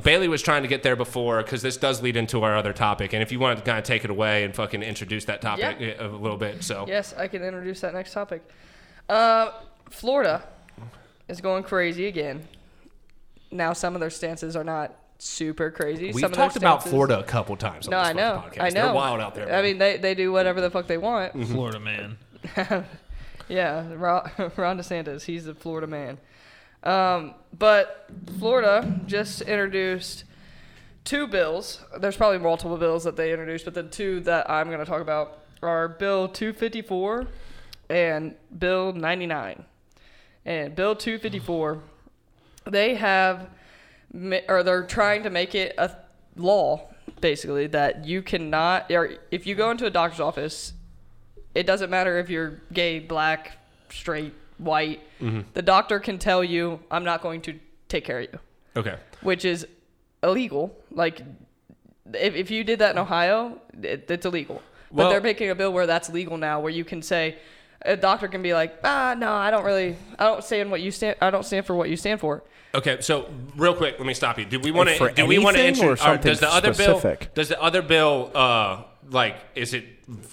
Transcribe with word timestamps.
stuff. 0.00 0.04
Bailey 0.04 0.28
was 0.28 0.42
trying 0.42 0.62
to 0.62 0.68
get 0.68 0.82
there 0.82 0.96
before 0.96 1.42
because 1.42 1.62
this 1.62 1.76
does 1.76 2.02
lead 2.02 2.16
into 2.16 2.42
our 2.42 2.56
other 2.56 2.72
topic, 2.72 3.12
and 3.12 3.22
if 3.22 3.30
you 3.32 3.38
want 3.38 3.58
to 3.58 3.64
kind 3.64 3.78
of 3.78 3.84
take 3.84 4.04
it 4.04 4.10
away 4.10 4.44
and 4.44 4.54
fucking 4.54 4.82
introduce 4.82 5.24
that 5.26 5.40
topic 5.40 5.76
Yeah. 5.80 6.06
a 6.06 6.08
little 6.08 6.36
bit, 6.36 6.62
so 6.64 6.84
Yes, 6.88 7.14
I 7.16 7.28
can 7.28 7.42
introduce 7.42 7.80
that 7.82 7.94
next 7.94 8.12
topic. 8.12 8.42
Uh, 9.08 9.50
Florida 9.90 10.42
is 11.28 11.40
going 11.40 11.62
crazy 11.64 12.06
again. 12.06 12.46
Now, 13.50 13.72
some 13.72 13.94
of 13.94 14.00
their 14.00 14.10
stances 14.10 14.54
are 14.56 14.64
not 14.64 14.94
super 15.18 15.70
crazy. 15.70 16.06
we've 16.06 16.20
some 16.20 16.30
of 16.30 16.36
talked 16.36 16.56
about 16.56 16.80
stances- 16.80 16.92
Florida 16.92 17.18
a 17.18 17.24
couple 17.24 17.56
times. 17.56 17.86
On 17.86 17.90
No, 17.90 17.98
this 17.98 18.08
I 18.08 18.12
know. 18.12 18.44
Podcast. 18.48 18.62
I 18.62 18.68
know. 18.70 18.84
They're 18.86 18.94
wild 18.94 19.20
out 19.20 19.34
there. 19.34 19.52
I 19.54 19.60
mean, 19.62 19.78
they, 19.78 19.96
they 19.98 20.14
do 20.14 20.32
whatever 20.32 20.60
the 20.60 20.70
fuck 20.70 20.86
they 20.86 20.98
want. 20.98 21.32
Florida 21.48 21.78
man. 21.80 22.16
Yeah, 23.48 23.84
Ron, 23.96 24.30
Ron 24.56 24.78
DeSantis, 24.78 25.22
he's 25.24 25.44
the 25.46 25.54
Florida 25.56 25.88
man. 25.88 26.18
Um, 26.82 27.34
but 27.58 28.08
Florida 28.38 29.00
just 29.06 29.42
introduced 29.42 30.24
two 31.04 31.26
bills. 31.26 31.82
There's 31.98 32.16
probably 32.16 32.38
multiple 32.38 32.76
bills 32.76 33.04
that 33.04 33.16
they 33.16 33.32
introduced, 33.32 33.64
but 33.64 33.74
the 33.74 33.82
two 33.82 34.20
that 34.20 34.50
I'm 34.50 34.68
going 34.68 34.78
to 34.78 34.84
talk 34.84 35.00
about 35.00 35.38
are 35.62 35.88
Bill 35.88 36.28
254 36.28 37.26
and 37.90 38.34
Bill 38.58 38.92
99. 38.92 39.64
And 40.46 40.74
Bill 40.74 40.94
254, 40.94 41.80
they 42.64 42.94
have, 42.94 43.50
or 44.48 44.62
they're 44.62 44.84
trying 44.84 45.22
to 45.24 45.30
make 45.30 45.54
it 45.54 45.74
a 45.76 45.90
law, 46.36 46.88
basically, 47.20 47.66
that 47.68 48.06
you 48.06 48.22
cannot, 48.22 48.90
or 48.90 49.16
if 49.30 49.46
you 49.46 49.54
go 49.54 49.70
into 49.70 49.84
a 49.84 49.90
doctor's 49.90 50.20
office 50.20 50.72
it 51.54 51.66
doesn't 51.66 51.90
matter 51.90 52.18
if 52.18 52.30
you're 52.30 52.60
gay, 52.72 53.00
black, 53.00 53.58
straight, 53.90 54.32
white. 54.60 55.00
The 55.54 55.62
doctor 55.62 55.98
can 56.00 56.18
tell 56.18 56.42
you, 56.44 56.80
I'm 56.90 57.04
not 57.04 57.22
going 57.22 57.40
to 57.42 57.58
take 57.88 58.04
care 58.04 58.20
of 58.20 58.28
you, 58.32 58.38
okay. 58.76 58.96
which 59.22 59.44
is 59.44 59.66
illegal. 60.22 60.76
Like, 60.90 61.22
if, 62.12 62.34
if 62.34 62.50
you 62.50 62.64
did 62.64 62.78
that 62.78 62.92
in 62.92 62.98
Ohio, 62.98 63.60
it, 63.82 64.10
it's 64.10 64.26
illegal. 64.26 64.62
But 64.90 64.96
Well- 64.96 65.10
they're 65.10 65.20
making 65.20 65.50
a 65.50 65.54
bill 65.54 65.72
where 65.72 65.86
that's 65.86 66.10
legal 66.10 66.36
now, 66.36 66.60
where 66.60 66.72
you 66.72 66.84
can 66.84 67.02
say, 67.02 67.38
a 67.82 67.96
doctor 67.96 68.28
can 68.28 68.42
be 68.42 68.52
like, 68.52 68.78
ah, 68.84 69.14
no, 69.16 69.32
I 69.32 69.50
don't 69.50 69.64
really, 69.64 69.96
I 70.18 70.24
don't 70.24 70.44
stand 70.44 70.70
what 70.70 70.80
you 70.82 70.90
stand, 70.90 71.16
I 71.20 71.30
don't 71.30 71.44
stand 71.44 71.64
for 71.64 71.74
what 71.74 71.88
you 71.88 71.96
stand 71.96 72.20
for. 72.20 72.42
Okay, 72.74 73.00
so 73.00 73.28
real 73.56 73.74
quick, 73.74 73.98
let 73.98 74.06
me 74.06 74.14
stop 74.14 74.38
you. 74.38 74.44
Do 74.44 74.60
we 74.60 74.70
want 74.70 74.90
For 74.90 75.08
to? 75.08 75.14
Do 75.14 75.26
we 75.26 75.38
want 75.38 75.56
to? 75.56 75.62
anything 75.62 75.88
or 75.88 75.96
something 75.96 76.22
Does 76.22 76.40
the 76.40 76.52
other 76.52 76.72
specific? 76.72 77.20
bill? 77.20 77.28
Does 77.34 77.48
the 77.48 77.60
other 77.60 77.82
bill? 77.82 78.30
Uh, 78.32 78.84
like, 79.10 79.36
is 79.56 79.74
it 79.74 79.84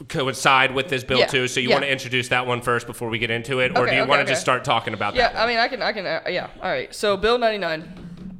coincide 0.07 0.73
with 0.73 0.89
this 0.89 1.03
bill 1.03 1.19
Yeah, 1.19 1.27
too? 1.27 1.47
So 1.47 1.59
you 1.59 1.69
yeah. 1.69 1.75
want 1.75 1.85
to 1.85 1.91
introduce 1.91 2.29
that 2.29 2.45
one 2.47 2.61
first 2.61 2.87
before 2.87 3.09
we 3.09 3.17
get 3.19 3.29
into 3.31 3.59
it, 3.59 3.71
or 3.77 3.83
Okay, 3.83 3.91
do 3.91 3.95
you 3.97 4.01
okay, 4.03 4.09
want 4.09 4.19
to 4.19 4.23
okay. 4.23 4.31
just 4.31 4.41
start 4.41 4.63
talking 4.63 4.93
about 4.93 5.15
Yeah, 5.15 5.27
that? 5.29 5.33
Yeah, 5.35 5.43
I 5.43 5.47
mean, 5.47 5.57
I 5.57 5.67
can, 5.67 5.81
I 5.81 5.93
can, 5.93 6.05
uh, 6.05 6.21
yeah. 6.29 6.49
All 6.61 6.69
right. 6.69 6.93
So 6.93 7.17
Bill 7.17 7.37
99 7.37 8.37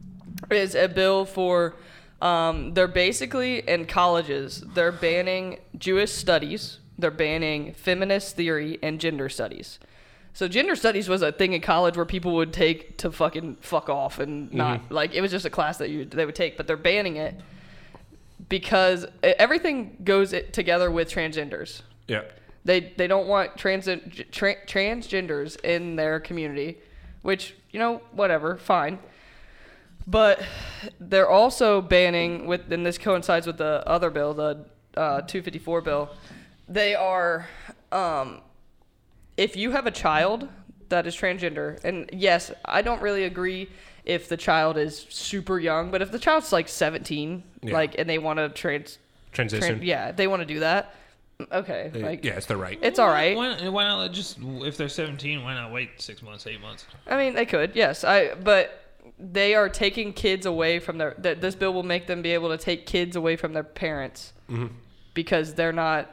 is 0.51 0.75
a 0.75 0.87
bill 0.87 1.25
for, 1.25 1.75
um, 2.21 2.73
they're 2.73 2.87
basically 2.87 3.59
in 3.67 3.85
colleges, 3.85 4.63
they're 4.73 4.91
banning 4.91 5.59
Jewish 5.77 6.11
studies, 6.11 6.79
they're 6.97 7.11
banning 7.11 7.73
feminist 7.73 8.35
theory 8.35 8.79
and 8.81 8.99
gender 8.99 9.29
studies. 9.29 9.79
So 10.33 10.47
gender 10.47 10.75
studies 10.75 11.09
was 11.09 11.23
a 11.23 11.31
thing 11.31 11.53
in 11.53 11.61
college 11.61 11.97
where 11.97 12.05
people 12.05 12.33
would 12.35 12.53
take 12.53 12.97
to 12.99 13.11
fucking 13.11 13.57
fuck 13.61 13.89
off 13.89 14.19
and 14.19 14.53
not 14.53 14.91
like 14.91 15.15
it 15.15 15.21
was 15.21 15.31
just 15.31 15.45
a 15.45 15.49
class 15.49 15.79
that 15.79 15.89
you 15.89 16.05
they 16.05 16.27
would 16.27 16.35
take, 16.35 16.57
but 16.57 16.67
they're 16.67 16.77
banning 16.77 17.15
it 17.15 17.33
because 18.49 19.05
everything 19.21 19.97
goes 20.03 20.33
together 20.51 20.89
with 20.89 21.09
transgenders. 21.09 21.81
Yeah. 22.07 22.23
They 22.65 22.93
they 22.97 23.07
don't 23.07 23.27
want 23.27 23.57
trans 23.57 23.85
tra- 24.31 24.65
transgenders 24.65 25.59
in 25.63 25.95
their 25.95 26.19
community, 26.19 26.77
which 27.21 27.55
you 27.71 27.79
know 27.79 28.01
whatever, 28.11 28.57
fine. 28.57 28.99
But 30.07 30.41
they're 31.01 31.29
also 31.29 31.81
banning 31.81 32.47
with, 32.47 32.71
and 32.71 32.85
this 32.85 32.97
coincides 32.97 33.45
with 33.45 33.57
the 33.57 33.85
other 33.85 34.09
bill, 34.09 34.33
the 34.33 34.65
uh, 34.95 35.21
254 35.21 35.81
bill. 35.81 36.09
They 36.69 36.95
are, 36.95 37.47
um, 37.91 38.39
if 39.35 39.57
you 39.57 39.71
have 39.71 39.85
a 39.85 39.91
child 39.91 40.47
that 40.87 41.07
is 41.07 41.15
transgender, 41.15 41.83
and 41.83 42.09
yes, 42.13 42.51
I 42.63 42.81
don't 42.81 43.01
really 43.01 43.25
agree 43.25 43.69
if 44.07 44.29
the 44.29 44.37
child 44.37 44.77
is 44.77 45.05
super 45.09 45.59
young, 45.59 45.91
but 45.91 46.01
if 46.01 46.11
the 46.11 46.17
child's 46.19 46.51
like 46.53 46.69
17, 46.69 47.43
Yeah. 47.61 47.73
like, 47.73 47.95
and 47.99 48.09
they 48.09 48.17
want 48.17 48.39
to 48.39 48.47
trans, 48.49 48.97
Transition. 49.33 49.79
tran- 49.79 49.85
yeah, 49.85 50.07
if 50.09 50.15
they 50.15 50.27
want 50.27 50.41
to 50.41 50.45
do 50.45 50.61
that, 50.61 50.95
okay, 51.51 51.91
like, 51.93 52.23
yeah, 52.23 52.37
it's 52.37 52.45
the 52.45 52.55
right. 52.55 52.79
it's 52.81 52.99
all 52.99 53.09
right. 53.09 53.35
Why, 53.35 53.67
why 53.67 53.83
not 53.83 54.13
just 54.13 54.37
if 54.41 54.77
they're 54.77 54.87
17? 54.87 55.43
Why 55.43 55.53
not 55.55 55.71
wait 55.73 56.01
six 56.01 56.23
months, 56.23 56.47
eight 56.47 56.61
months? 56.61 56.85
I 57.05 57.17
mean, 57.17 57.33
they 57.35 57.45
could, 57.45 57.75
yes. 57.75 58.03
I 58.05 58.33
but 58.35 58.81
they 59.19 59.55
are 59.55 59.67
taking 59.67 60.13
kids 60.13 60.45
away 60.45 60.79
from 60.79 60.97
their. 60.97 61.11
Th- 61.15 61.37
this 61.39 61.53
bill 61.55 61.73
will 61.73 61.83
make 61.83 62.07
them 62.07 62.21
be 62.21 62.31
able 62.31 62.49
to 62.49 62.57
take 62.57 62.85
kids 62.85 63.15
away 63.15 63.35
from 63.35 63.51
their 63.53 63.63
parents 63.63 64.31
Mm-hmm. 64.49 64.67
because 65.13 65.53
they're 65.55 65.73
not 65.73 66.09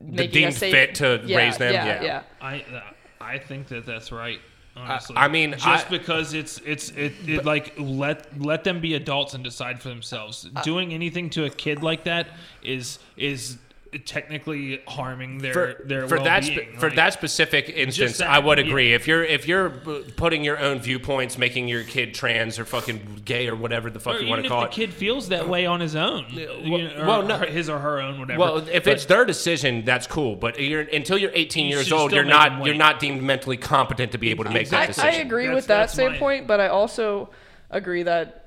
making 0.00 0.28
a 0.28 0.28
deemed 0.32 0.54
safe- 0.54 0.72
fit 0.72 0.94
to 0.96 1.20
Yeah, 1.24 1.36
raise 1.38 1.58
them, 1.58 1.72
Yeah, 1.74 1.86
yeah. 1.86 2.02
yeah. 2.02 2.22
I 2.40 2.64
uh, 2.72 2.80
I 3.20 3.38
think 3.38 3.66
that 3.68 3.84
that's 3.86 4.12
right. 4.12 4.40
Honestly, 4.76 5.16
I 5.16 5.28
mean, 5.28 5.52
just 5.52 5.86
I- 5.86 5.88
because 5.88 6.34
it's 6.34 6.58
it's 6.64 6.90
it, 6.90 7.12
it 7.26 7.44
like 7.44 7.74
let 7.78 8.40
let 8.40 8.64
them 8.64 8.80
be 8.80 8.94
adults 8.94 9.34
and 9.34 9.44
decide 9.44 9.80
for 9.80 9.88
themselves. 9.88 10.48
Uh, 10.54 10.62
Doing 10.62 10.92
anything 10.92 11.30
to 11.30 11.44
a 11.44 11.50
kid 11.50 11.82
like 11.82 12.04
that 12.04 12.28
is 12.62 12.98
is 13.16 13.58
technically 13.98 14.80
harming 14.86 15.38
their 15.38 15.52
for, 15.52 15.76
their 15.84 16.08
for 16.08 16.18
that 16.20 16.42
well-being. 16.44 16.70
spe- 16.72 16.80
for 16.80 16.86
Like, 16.88 16.96
that 16.96 17.12
specific 17.12 17.68
instance, 17.68 18.18
that, 18.18 18.28
I 18.30 18.38
would 18.38 18.58
yeah. 18.58 18.64
agree. 18.64 18.92
If 18.94 19.06
you're 19.06 19.22
if 19.24 19.46
you're 19.48 19.70
putting 20.16 20.44
your 20.44 20.58
own 20.58 20.78
viewpoints, 20.80 21.38
making 21.38 21.68
your 21.68 21.82
kid 21.84 22.14
trans 22.14 22.58
or 22.58 22.64
fucking 22.64 23.22
gay 23.24 23.48
or 23.48 23.56
whatever 23.56 23.90
the 23.90 24.00
fuck 24.00 24.16
or 24.16 24.18
you 24.20 24.28
want 24.28 24.40
to 24.42 24.46
if 24.46 24.50
call 24.50 24.60
the 24.62 24.66
it. 24.68 24.72
kid 24.72 24.92
feels 24.94 25.28
that 25.28 25.48
way 25.48 25.66
on 25.66 25.80
his 25.80 25.94
own, 25.96 26.24
uh, 26.26 26.30
you 26.38 26.88
know, 26.88 27.02
or 27.02 27.06
well, 27.06 27.22
no. 27.22 27.38
her- 27.38 27.46
his 27.46 27.68
or 27.68 27.78
her 27.78 28.00
own, 28.00 28.18
whatever. 28.20 28.38
well, 28.40 28.56
if 28.58 28.84
But- 28.84 28.92
it's 28.94 29.04
their 29.06 29.24
decision, 29.24 29.84
that's 29.84 30.06
cool. 30.06 30.36
But 30.36 30.60
you're, 30.60 30.82
until 30.82 31.18
you're 31.18 31.32
18 31.34 31.66
You 31.66 31.76
years 31.76 31.92
old, 31.92 32.12
you're 32.12 32.24
not 32.24 32.64
you're 32.64 32.74
not 32.74 33.00
deemed 33.00 33.22
mentally 33.22 33.56
competent 33.56 34.12
to 34.12 34.18
be 34.18 34.30
able 34.30 34.44
to 34.44 34.50
make 34.50 34.68
that 34.70 34.98
I, 34.98 35.08
I 35.08 35.12
agree 35.16 35.44
That's- 35.44 35.54
with 35.54 35.66
that 35.68 35.78
that's 35.78 35.96
my- 35.96 36.04
standpoint, 36.04 36.46
but 36.46 36.60
I 36.60 36.68
also 36.68 37.30
agree 37.70 38.02
that 38.04 38.46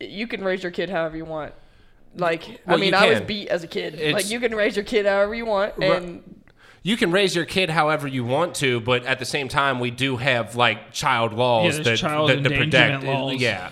you 0.00 0.26
can 0.26 0.42
raise 0.42 0.62
your 0.62 0.72
kid 0.72 0.88
however 0.88 1.16
you 1.16 1.24
want. 1.24 1.52
Like, 2.16 2.60
I 2.66 2.76
mean, 2.76 2.94
I 2.94 3.08
was 3.10 3.20
beat 3.20 3.48
as 3.48 3.62
a 3.62 3.68
kid. 3.68 3.94
It's- 3.94 4.12
like, 4.12 4.30
you 4.30 4.40
can 4.40 4.54
raise 4.54 4.76
your 4.76 4.84
kid 4.84 5.06
however 5.06 5.34
you 5.34 5.46
want, 5.46 5.74
and 5.82 6.22
you 6.82 6.96
can 6.96 7.10
raise 7.12 7.36
your 7.36 7.44
kid 7.44 7.70
however 7.70 8.08
you 8.08 8.24
want 8.24 8.54
to, 8.56 8.80
but 8.80 9.04
at 9.04 9.18
the 9.18 9.24
same 9.24 9.48
time, 9.48 9.78
we 9.80 9.90
do 9.90 10.16
have 10.16 10.56
like 10.56 10.92
child 10.92 11.32
laws 11.34 11.64
Yeah, 11.66 11.76
that, 11.78 11.84
there's 11.84 12.00
child 12.00 12.30
that, 12.30 12.42
that 12.42 12.52
protect. 12.52 13.04
laws. 13.04 13.34
Yeah, 13.40 13.70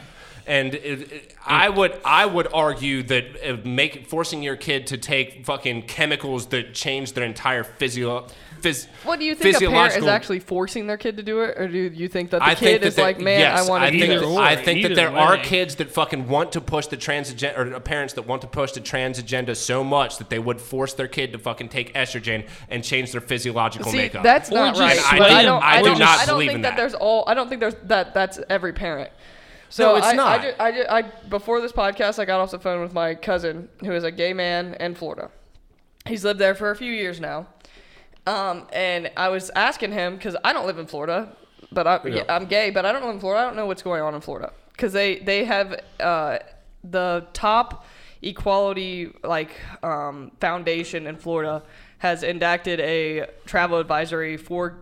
and 0.49 0.75
it, 0.75 1.13
it- 1.13 1.35
I 1.47 1.69
would 1.71 1.99
I 2.05 2.27
would 2.27 2.49
argue 2.53 3.03
that 3.05 3.25
uh, 3.43 3.57
make 3.65 4.07
forcing 4.07 4.43
your 4.43 4.57
kid 4.57 4.89
to 4.89 4.99
take 4.99 5.47
fucking 5.47 5.83
chemicals 5.83 6.47
that 6.49 6.75
change 6.75 7.13
their 7.15 7.25
entire 7.25 7.65
physio. 7.65 8.27
Phys, 8.61 8.89
what 9.05 9.21
do 9.21 9.25
you 9.25 9.37
think 9.37 9.55
a 9.57 9.61
parent 9.71 9.97
is 9.97 10.05
actually 10.05 10.41
forcing 10.41 10.89
their 10.89 10.97
kid 10.97 11.17
to 11.19 11.23
do 11.23 11.43
it, 11.43 11.57
or 11.57 11.69
do 11.69 11.79
you 11.79 12.09
think 12.09 12.31
that 12.31 12.41
the 12.41 12.45
I 12.45 12.55
think 12.57 12.59
kid 12.73 12.83
that 12.83 12.87
is 12.89 12.97
there- 12.97 13.05
like, 13.05 13.21
man, 13.21 13.39
yes, 13.39 13.65
I 13.67 13.71
want 13.71 13.85
to 13.85 13.91
do 13.97 14.05
Either 14.05 14.19
this? 14.19 14.29
or, 14.29 14.41
I 14.43 14.57
think 14.57 14.83
that 14.83 14.91
either 14.91 14.95
there 14.97 15.17
are 15.17 15.37
kids 15.39 15.77
that 15.77 15.93
fucking 15.93 16.27
want 16.29 16.51
to 16.53 16.61
push 16.61 16.89
the 16.89 16.97
trans 16.97 17.31
agenda, 17.31 17.77
or 17.77 17.79
parents 17.81 18.15
that 18.15 18.23
want 18.27 18.43
to 18.43 18.49
push 18.49 18.73
the 18.73 18.81
trans 18.81 19.19
agenda 19.21 19.55
so 19.55 19.85
much 19.85 20.19
that 20.19 20.29
they 20.29 20.41
would 20.41 20.61
force 20.61 20.93
their 20.95 21.07
kid 21.07 21.33
to 21.33 21.39
fucking 21.39 21.69
take 21.69 21.95
estrogen 21.95 22.47
and 22.69 22.83
change 22.83 23.13
their 23.13 23.21
physiological 23.21 23.93
See, 23.93 23.99
makeup. 23.99 24.25
that's 24.25 24.51
Or 24.51 24.55
not 24.55 24.77
right. 24.77 24.99
I 25.13 25.19
but 25.19 25.29
do- 25.29 25.35
I 25.37 25.43
don't. 25.45 25.63
I 25.63 25.71
I 25.77 25.79
do 25.79 25.85
don't, 25.91 25.99
not 26.01 26.19
I 26.19 26.27
don't 26.27 26.35
believe 26.35 26.49
think 26.49 26.57
in 26.57 26.63
that. 26.63 26.71
that. 26.71 26.77
there's 26.77 26.95
all. 26.95 27.25
I 27.29 27.35
don't 27.35 27.49
think 27.49 27.61
there's 27.61 27.77
that. 27.85 28.13
That's 28.13 28.41
every 28.51 28.73
parent. 28.73 29.11
So 29.69 29.93
No, 29.93 29.97
it's 29.97 30.07
I, 30.07 30.13
not. 30.15 30.41
I, 30.41 30.53
I, 30.59 30.99
I, 30.99 31.03
before 31.29 31.61
this 31.61 31.73
podcast, 31.73 32.19
I 32.19 32.25
got 32.25 32.41
off 32.41 32.51
the 32.51 32.59
phone 32.59 32.81
with 32.81 32.95
my 32.95 33.15
cousin, 33.15 33.69
who 33.81 33.93
is 33.93 34.05
a 34.05 34.11
gay 34.11 34.33
man 34.33 34.75
in 34.81 34.95
Florida. 34.95 35.31
He's 36.07 36.25
lived 36.25 36.41
there 36.41 36.55
for 36.55 36.71
a 36.71 36.77
few 36.77 36.93
years 36.93 37.21
now. 37.21 37.47
Um, 38.27 38.67
and 38.73 39.11
I 39.17 39.29
was 39.29 39.51
asking 39.51 39.93
him 39.93 40.17
because 40.17 40.37
I 40.45 40.53
don't 40.53 40.67
live 40.67 40.79
in 40.79 40.87
Florida, 40.87 41.35
but 41.73 41.87
I, 41.87 42.01
Yeah. 42.07 42.25
I'm 42.29 42.47
gay, 42.47 42.71
but 42.71 42.85
I 42.85 42.93
don't 42.93 43.03
live 43.05 43.15
in 43.15 43.21
Florida. 43.21 43.43
I 43.43 43.47
don't 43.47 43.57
know 43.57 43.67
what's 43.67 43.83
going 43.83 44.03
on 44.03 44.15
in 44.15 44.21
Florida 44.21 44.53
because 44.73 44.93
they 44.93 45.19
they 45.19 45.45
have 45.45 45.81
uh, 46.01 46.39
the 46.85 47.27
top 47.33 47.85
equality 48.23 49.13
like 49.25 49.51
um, 49.83 50.33
foundation 50.41 51.07
in 51.07 51.17
Florida 51.17 51.63
has 51.99 52.23
enacted 52.23 52.81
a 52.81 53.27
travel 53.47 53.79
advisory 53.79 54.37
for 54.37 54.79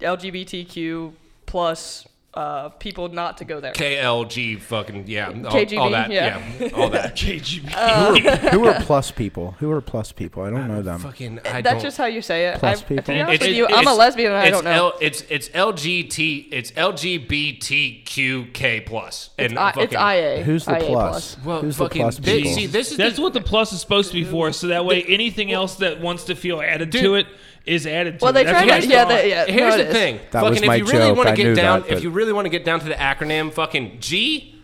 LGBTQ 0.00 1.12
plus 1.46 2.06
uh, 2.32 2.68
people 2.68 3.08
not 3.08 3.38
to 3.38 3.44
go 3.44 3.58
there. 3.60 3.72
KLG 3.72 4.60
fucking 4.60 5.04
yeah, 5.08 5.26
all, 5.28 5.32
KGB, 5.34 5.78
all 5.78 5.90
that 5.90 6.10
yeah. 6.12 6.40
yeah, 6.60 6.68
all 6.74 6.88
that. 6.90 7.16
KGB. 7.16 7.72
Uh, 7.80 8.14
Who 8.50 8.66
are 8.66 8.80
plus 8.82 9.10
people? 9.10 9.52
Who 9.58 9.70
are 9.72 9.80
plus 9.80 10.12
people? 10.12 10.42
I 10.44 10.50
don't 10.50 10.68
know 10.68 10.82
them. 10.82 11.00
fucking 11.00 11.40
I 11.40 11.60
That's 11.60 11.74
don't. 11.74 11.82
just 11.82 11.96
how 11.98 12.06
you 12.06 12.22
say 12.22 12.46
it. 12.48 12.58
Plus 12.58 12.82
I, 12.82 12.84
people. 12.84 13.04
To 13.04 13.12
be 13.12 13.20
honest 13.20 13.34
It's- 13.34 13.48
with 13.48 13.56
you, 13.56 13.64
it's- 13.64 13.78
I'm 13.78 13.86
a 13.88 13.94
lesbian 13.94 14.32
and 14.32 14.40
I 14.40 14.46
it's 14.46 14.56
don't 14.56 14.64
know. 14.64 14.90
L, 14.90 14.92
it's 15.00 15.22
it's 15.28 15.48
LGT 15.48 16.48
it's 16.52 16.70
LGBTQK 16.72 18.86
plus 18.86 19.30
and 19.38 19.58
I, 19.58 19.72
fucking, 19.72 19.82
it's 19.84 19.94
IA. 19.94 20.42
Who's 20.44 20.64
the 20.64 20.76
IA 20.78 20.86
plus? 20.86 21.36
Well, 21.44 21.60
Who's 21.62 21.76
the 21.76 21.84
fucking 21.84 22.02
plus 22.02 22.18
thi- 22.18 22.36
people? 22.38 22.52
see 22.52 22.66
this 22.66 22.90
is 22.92 22.96
That's 22.96 23.16
the, 23.16 23.22
what 23.22 23.32
the 23.32 23.40
plus 23.40 23.72
is 23.72 23.80
supposed 23.80 24.10
to 24.12 24.14
be 24.14 24.24
for. 24.24 24.52
So 24.52 24.68
that 24.68 24.84
way, 24.84 25.02
anything 25.04 25.52
else 25.52 25.76
that 25.76 26.00
wants 26.00 26.24
to 26.24 26.34
feel 26.34 26.60
added 26.60 26.90
Dude. 26.90 27.02
to 27.02 27.14
it 27.16 27.26
is 27.66 27.86
added 27.86 28.18
to 28.18 28.24
Well, 28.24 28.30
it. 28.30 28.34
they 28.34 28.44
That's 28.44 28.64
try 28.64 28.78
to. 28.78 28.84
it's 28.84 28.86
Yeah, 28.86 29.02
for. 29.04 29.08
they, 29.10 29.30
yeah. 29.30 29.44
Here's 29.46 29.76
the 29.76 29.86
thing. 29.86 30.16
That 30.30 30.40
fucking 30.40 30.50
was 30.50 30.64
my 30.66 30.76
if 30.76 30.80
you 30.80 30.86
really 30.98 31.12
want 31.12 31.28
to 31.28 31.34
get 31.36 31.54
down 31.54 31.80
that, 31.82 31.90
if 31.90 32.02
you 32.02 32.10
really 32.10 32.32
want 32.32 32.46
to 32.46 32.50
get 32.50 32.64
down 32.64 32.80
to 32.80 32.86
the 32.86 32.94
acronym 32.94 33.52
fucking 33.52 33.98
G 34.00 34.54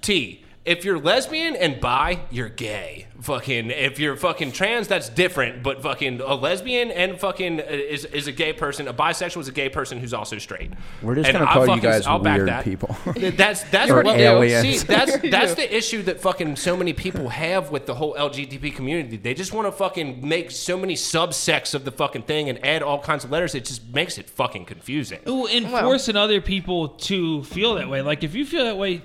T. 0.00 0.42
If 0.64 0.84
you're 0.84 0.98
lesbian 0.98 1.54
and 1.54 1.80
bi, 1.80 2.20
you're 2.30 2.48
gay. 2.48 3.06
Fucking, 3.22 3.70
if 3.70 3.98
you're 3.98 4.14
fucking 4.14 4.52
trans, 4.52 4.88
that's 4.88 5.08
different. 5.08 5.62
But 5.62 5.82
fucking 5.82 6.20
a 6.20 6.34
lesbian 6.34 6.90
and 6.90 7.18
fucking 7.18 7.60
uh, 7.60 7.64
is, 7.64 8.04
is 8.04 8.26
a 8.26 8.32
gay 8.32 8.52
person. 8.52 8.88
A 8.88 8.94
bisexual 8.94 9.40
is 9.40 9.48
a 9.48 9.52
gay 9.52 9.68
person 9.70 9.98
who's 9.98 10.12
also 10.12 10.36
straight. 10.38 10.70
We're 11.02 11.14
just 11.14 11.28
And 11.28 11.38
gonna 11.38 11.50
I 11.50 11.54
call 11.54 11.74
you 11.76 11.80
guys 11.80 12.06
I'll 12.06 12.18
back 12.18 12.36
weird 12.36 12.48
that. 12.48 12.64
people. 12.64 12.94
That's 13.16 13.62
that's 13.70 13.90
what 13.90 14.06
aliens. 14.18 14.80
See, 14.80 14.86
that's 14.86 15.16
that's 15.30 15.54
the 15.54 15.74
issue 15.76 16.02
that 16.02 16.20
fucking 16.20 16.56
so 16.56 16.76
many 16.76 16.92
people 16.92 17.30
have 17.30 17.70
with 17.70 17.86
the 17.86 17.94
whole 17.94 18.14
LGBT 18.14 18.74
community. 18.74 19.16
They 19.16 19.34
just 19.34 19.52
want 19.52 19.66
to 19.66 19.72
fucking 19.72 20.26
make 20.26 20.50
so 20.50 20.76
many 20.76 20.94
subsects 20.94 21.74
of 21.74 21.84
the 21.84 21.92
fucking 21.92 22.22
thing 22.22 22.48
and 22.50 22.64
add 22.64 22.82
all 22.82 22.98
kinds 23.00 23.24
of 23.24 23.30
letters. 23.30 23.54
It 23.54 23.64
just 23.64 23.88
makes 23.94 24.18
it 24.18 24.28
fucking 24.28 24.66
confusing. 24.66 25.20
Well, 25.24 25.48
and 25.50 25.72
Well- 25.72 25.84
forcing 25.84 26.16
other 26.16 26.40
people 26.40 26.88
to 26.88 27.42
feel 27.44 27.74
that 27.76 27.88
way. 27.88 28.02
Like 28.02 28.22
if 28.24 28.34
you 28.34 28.44
feel 28.44 28.64
that 28.64 28.76
way, 28.76 29.02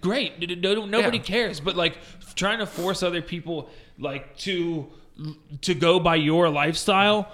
great. 0.00 0.40
D- 0.40 0.46
d- 0.46 0.54
no- 0.56 0.86
Nobody 0.86 1.18
Yeah. 1.18 1.24
cares. 1.24 1.60
But 1.60 1.76
like 1.76 1.98
trying 2.34 2.58
to 2.60 2.66
force 2.66 3.02
other 3.02 3.17
people 3.22 3.68
like 3.98 4.36
to 4.38 4.86
to 5.62 5.74
go 5.74 5.98
by 5.98 6.14
your 6.16 6.48
lifestyle 6.48 7.30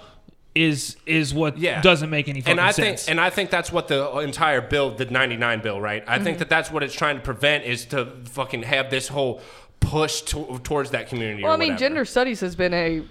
is 0.55 0.95
is 1.05 1.33
what 1.33 1.57
Yeah. 1.57 1.81
doesn't 1.81 2.09
make 2.09 2.27
any 2.29 2.41
fucking 2.41 2.51
and 2.53 2.61
I 2.61 2.71
sense. 2.71 3.03
think 3.03 3.11
and 3.11 3.19
I 3.21 3.29
think 3.29 3.49
that's 3.49 3.71
what 3.71 3.87
the 3.89 4.17
entire 4.19 4.61
bill, 4.61 4.91
the 4.95 5.05
99 5.05 5.61
bill, 5.61 5.79
right? 5.81 6.03
I 6.07 6.15
Mm-hmm. 6.15 6.23
think 6.23 6.37
that 6.39 6.49
that's 6.49 6.71
what 6.71 6.81
it's 6.81 6.93
trying 6.95 7.17
to 7.17 7.21
prevent 7.21 7.65
is 7.65 7.85
to 7.87 8.07
fucking 8.25 8.63
have 8.63 8.89
this 8.89 9.07
whole 9.09 9.41
push 9.81 10.21
to, 10.21 10.59
towards 10.63 10.91
that 10.91 11.09
community. 11.09 11.43
Well, 11.43 11.51
or 11.51 11.55
I 11.55 11.57
mean, 11.57 11.73
whatever. 11.73 11.79
gender 11.79 12.05
studies 12.05 12.39
has 12.39 12.55
been 12.55 12.73
a 12.73 13.03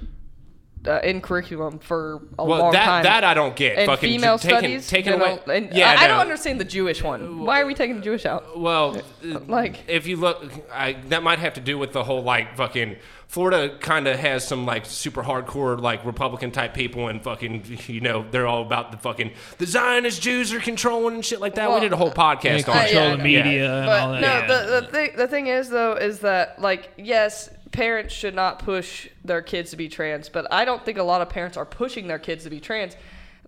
uh, 0.86 1.00
in 1.02 1.20
curriculum 1.20 1.78
for 1.78 2.20
a 2.38 2.44
Well, 2.44 2.58
long 2.58 2.72
that 2.72 2.84
time. 2.84 3.04
that 3.04 3.24
I 3.24 3.34
don't 3.34 3.56
get. 3.56 3.78
and 3.78 3.86
fucking 3.86 4.08
female 4.10 4.38
taking, 4.38 4.58
studies, 4.58 4.88
taking 4.88 5.12
you 5.14 5.18
away. 5.24 5.38
and 5.56 5.72
yeah, 5.74 5.90
I, 5.98 6.04
I 6.04 6.06
don't 6.08 6.20
understand 6.20 6.60
the 6.60 6.64
Jewish 6.64 7.02
one. 7.02 7.40
Why 7.44 7.60
are 7.60 7.66
we 7.66 7.74
taking 7.74 7.96
the 7.96 8.02
Jewish 8.02 8.26
out? 8.26 8.58
Well, 8.58 9.00
Like- 9.46 9.78
if 9.88 10.06
you 10.06 10.16
look, 10.16 10.44
I, 10.72 10.94
that 11.08 11.22
might 11.22 11.38
have 11.38 11.54
to 11.54 11.60
do 11.60 11.78
with 11.78 11.92
the 11.92 12.04
whole 12.04 12.22
like 12.22 12.56
fucking 12.56 12.96
Florida 13.26 13.76
kind 13.80 14.06
of 14.06 14.16
has 14.20 14.46
some 14.46 14.64
like 14.64 14.86
super 14.86 15.22
hardcore 15.24 15.80
like 15.80 16.04
Republican 16.04 16.52
type 16.52 16.72
people 16.72 17.08
and 17.08 17.20
fucking 17.20 17.64
you 17.88 18.00
know 18.00 18.24
they're 18.30 18.46
all 18.46 18.62
about 18.62 18.92
the 18.92 18.98
fucking 18.98 19.32
the 19.58 19.66
Zionist 19.66 20.22
Jews 20.22 20.52
are 20.52 20.60
controlling 20.60 21.14
and 21.16 21.24
shit 21.24 21.40
like 21.40 21.56
that. 21.56 21.68
Well, 21.68 21.78
we 21.80 21.84
did 21.86 21.92
a 21.92 21.96
whole 21.96 22.12
podcast 22.12 22.64
They 22.66 22.72
on 22.72 22.78
Uh, 22.78 22.82
control 22.84 22.92
yeah, 22.92 23.06
the 23.08 23.12
I 23.12 23.16
know. 23.16 23.22
media 23.24 23.74
and 23.80 23.88
all 23.90 24.12
that. 24.12 24.20
no, 24.20 24.28
Yeah. 24.28 24.46
the 24.46 24.80
the 24.82 24.86
thing 24.88 25.10
the 25.16 25.26
thing 25.26 25.46
is 25.48 25.68
though 25.68 25.94
is 25.94 26.20
that 26.20 26.60
like 26.60 26.92
yes, 26.96 27.50
parents 27.74 28.14
should 28.14 28.36
not 28.36 28.60
push 28.60 29.08
their 29.24 29.42
kids 29.42 29.70
to 29.72 29.76
be 29.76 29.88
trans, 29.88 30.28
but 30.28 30.46
I 30.52 30.64
don't 30.64 30.84
think 30.84 30.96
a 30.96 31.02
lot 31.02 31.20
of 31.20 31.28
parents 31.28 31.56
are 31.56 31.66
pushing 31.66 32.06
their 32.06 32.20
kids 32.20 32.44
to 32.44 32.50
be 32.50 32.60
trans. 32.60 32.96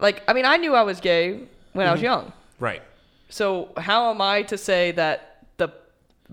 Like 0.00 0.23
I 0.28 0.32
mean, 0.32 0.44
I 0.44 0.56
knew 0.56 0.75
I 0.75 0.82
was 0.82 1.00
gay 1.00 1.40
when 1.73 1.87
I 1.87 1.93
was 1.93 1.99
mm-hmm. 1.99 2.06
young. 2.06 2.32
Right. 2.58 2.82
So 3.28 3.70
how 3.76 4.11
am 4.11 4.20
I 4.20 4.43
to 4.43 4.58
say 4.58 4.90
that 4.93 5.44
the 5.58 5.69